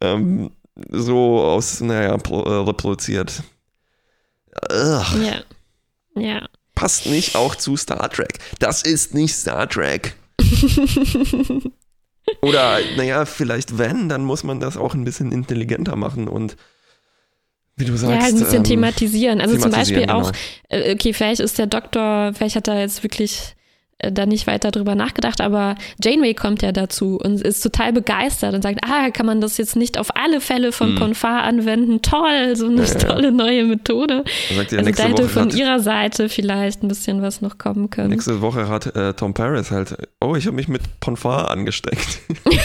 Ähm, 0.03 0.51
so 0.89 1.41
aus, 1.41 1.81
naja, 1.81 2.15
äh, 2.15 2.15
reproduziert. 2.15 3.43
Ugh, 4.71 5.05
Ja. 5.23 5.43
Ja. 6.15 6.47
passt 6.75 7.07
nicht 7.07 7.35
auch 7.35 7.55
zu 7.55 7.75
Star 7.75 8.09
Trek. 8.09 8.37
Das 8.59 8.83
ist 8.83 9.15
nicht 9.15 9.33
Star 9.35 9.67
Trek. 9.67 10.15
Oder, 12.41 12.79
naja, 12.95 13.25
vielleicht 13.25 13.77
wenn, 13.77 14.09
dann 14.09 14.23
muss 14.23 14.43
man 14.43 14.59
das 14.59 14.77
auch 14.77 14.93
ein 14.93 15.03
bisschen 15.03 15.31
intelligenter 15.31 15.95
machen 15.95 16.27
und 16.27 16.55
wie 17.75 17.85
du 17.85 17.97
sagst. 17.97 18.13
ja, 18.13 18.21
halt 18.21 18.33
ein 18.35 18.39
bisschen 18.39 18.57
ähm, 18.57 18.63
thematisieren. 18.63 19.41
Also 19.41 19.57
zum 19.57 19.71
thematisieren, 19.71 20.05
Beispiel 20.05 20.13
auch, 20.13 20.31
genau. 20.69 20.85
äh, 20.85 20.93
okay, 20.93 21.13
vielleicht 21.13 21.41
ist 21.41 21.57
der 21.57 21.67
Doktor, 21.67 22.31
vielleicht 22.33 22.55
hat 22.55 22.67
er 22.67 22.79
jetzt 22.79 23.01
wirklich 23.03 23.55
da 24.11 24.25
nicht 24.25 24.47
weiter 24.47 24.71
drüber 24.71 24.95
nachgedacht, 24.95 25.41
aber 25.41 25.75
Janeway 26.03 26.33
kommt 26.33 26.61
ja 26.61 26.71
dazu 26.71 27.19
und 27.23 27.41
ist 27.41 27.61
total 27.61 27.93
begeistert 27.93 28.53
und 28.53 28.61
sagt, 28.61 28.79
ah, 28.83 29.09
kann 29.11 29.25
man 29.25 29.41
das 29.41 29.57
jetzt 29.57 29.75
nicht 29.75 29.97
auf 29.97 30.15
alle 30.15 30.41
Fälle 30.41 30.71
von 30.71 30.93
Mhm. 30.93 30.99
Ponfar 30.99 31.43
anwenden? 31.43 32.01
Toll, 32.01 32.55
so 32.55 32.67
eine 32.67 32.83
Ja, 32.83 32.87
ja. 32.93 32.99
tolle 32.99 33.31
neue 33.31 33.65
Methode. 33.65 34.23
Sagt 34.55 34.71
ja, 34.71 34.79
also 34.79 34.91
da 34.91 35.03
hätte 35.03 35.23
Woche 35.23 35.29
von 35.29 35.43
hat, 35.49 35.55
ihrer 35.55 35.79
Seite 35.79 36.29
vielleicht 36.29 36.83
ein 36.83 36.87
bisschen 36.87 37.21
was 37.21 37.41
noch 37.41 37.57
kommen 37.57 37.89
können. 37.89 38.09
nächste 38.09 38.41
Woche 38.41 38.67
hat 38.67 38.95
äh, 38.95 39.13
Tom 39.13 39.33
Paris 39.33 39.71
halt, 39.71 39.95
oh, 40.21 40.35
ich 40.35 40.45
habe 40.45 40.55
mich 40.55 40.67
mit 40.67 40.81
Ponfar 40.99 41.49
angesteckt. 41.51 42.19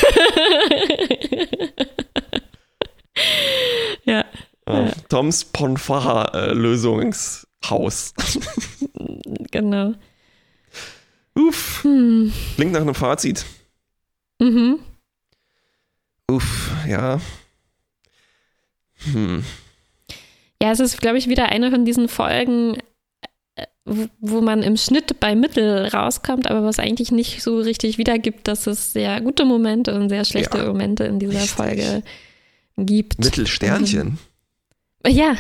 ja, 4.05 4.25
Äh, 4.67 4.91
Toms 5.09 5.45
Ponfar-Lösungshaus. 5.47 8.13
genau. 9.51 9.95
Uff, 11.39 11.85
Hm. 11.85 12.33
klingt 12.57 12.73
nach 12.73 12.81
einem 12.81 12.95
Fazit. 12.95 13.45
Mhm. 14.41 14.79
Uff, 16.31 16.71
ja. 16.89 17.21
Hm. 19.13 19.45
Ja, 20.61 20.73
es 20.73 20.81
ist, 20.81 21.01
glaube 21.01 21.19
ich, 21.19 21.29
wieder 21.29 21.47
eine 21.51 21.71
von 21.71 21.85
diesen 21.85 22.09
Folgen, 22.09 22.77
äh, 23.55 23.67
wo 24.19 24.41
man 24.41 24.63
im 24.63 24.77
Schnitt 24.77 25.21
bei 25.21 25.35
Mittel 25.37 25.87
rauskommt, 25.87 26.51
aber 26.51 26.65
was 26.65 26.79
eigentlich 26.81 27.13
nicht 27.13 27.43
so 27.43 27.59
richtig 27.59 27.99
wiedergibt, 27.99 28.49
dass 28.49 28.67
es 28.67 28.93
sehr 28.93 29.21
gute 29.21 29.45
Momente 29.45 29.95
und 29.95 30.09
sehr 30.09 30.25
schlechte 30.25 30.59
Ja, 30.59 30.67
Momente 30.67 31.05
in 31.05 31.19
dieser 31.21 31.35
richtig. 31.41 31.51
Folge 31.53 32.03
gibt. 32.77 33.19
Mittelsternchen. 33.21 34.19
Ja, 35.07 35.37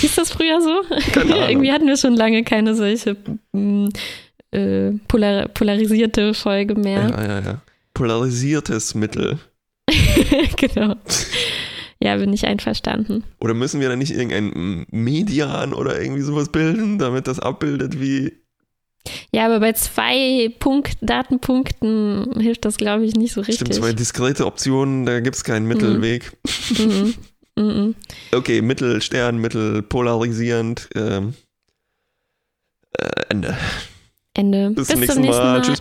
hieß 0.00 0.14
das 0.16 0.30
früher 0.32 0.60
so? 0.62 0.82
Irgendwie 1.14 1.72
hatten 1.72 1.86
wir 1.86 1.98
schon 1.98 2.14
lange 2.16 2.42
keine 2.42 2.74
solche 2.74 3.16
mm, 3.52 3.88
äh, 4.54 4.92
polar 5.08 5.48
polarisierte 5.48 6.34
Folge 6.34 6.74
mehr. 6.74 7.10
Ja, 7.10 7.24
ja, 7.26 7.40
ja. 7.40 7.62
Polarisiertes 7.92 8.94
Mittel. 8.94 9.38
genau. 10.56 10.96
Ja, 12.00 12.16
bin 12.16 12.32
ich 12.32 12.46
einverstanden. 12.46 13.24
Oder 13.40 13.54
müssen 13.54 13.80
wir 13.80 13.88
da 13.88 13.96
nicht 13.96 14.12
irgendein 14.12 14.86
Median 14.90 15.72
oder 15.72 16.00
irgendwie 16.00 16.22
sowas 16.22 16.50
bilden, 16.50 16.98
damit 16.98 17.26
das 17.26 17.40
abbildet 17.40 18.00
wie. 18.00 18.32
Ja, 19.32 19.46
aber 19.46 19.60
bei 19.60 19.72
zwei 19.72 20.50
Punkt 20.58 20.96
Datenpunkten 21.00 22.40
hilft 22.40 22.64
das, 22.64 22.76
glaube 22.76 23.04
ich, 23.04 23.14
nicht 23.14 23.32
so 23.32 23.40
richtig. 23.40 23.56
Stimmt, 23.56 23.74
zwei 23.74 23.92
diskrete 23.92 24.46
Optionen, 24.46 25.06
da 25.06 25.20
gibt 25.20 25.36
es 25.36 25.44
keinen 25.44 25.66
Mittelweg. 25.66 26.32
Mhm. 26.78 27.14
Mhm. 27.56 27.94
Okay, 28.32 28.62
Mittelstern, 28.62 29.38
mittelpolarisierend. 29.38 30.88
Ähm, 30.94 31.34
äh, 32.98 33.22
Ende. 33.28 33.56
Ende. 34.34 34.70
Bis, 34.70 34.88
Bis 34.88 34.88
zum 34.88 35.00
nächsten 35.00 35.14
zum 35.14 35.22
nächsten 35.22 35.42
Mal. 35.42 35.58
Mal. 35.58 35.62
Tschüss. 35.62 35.78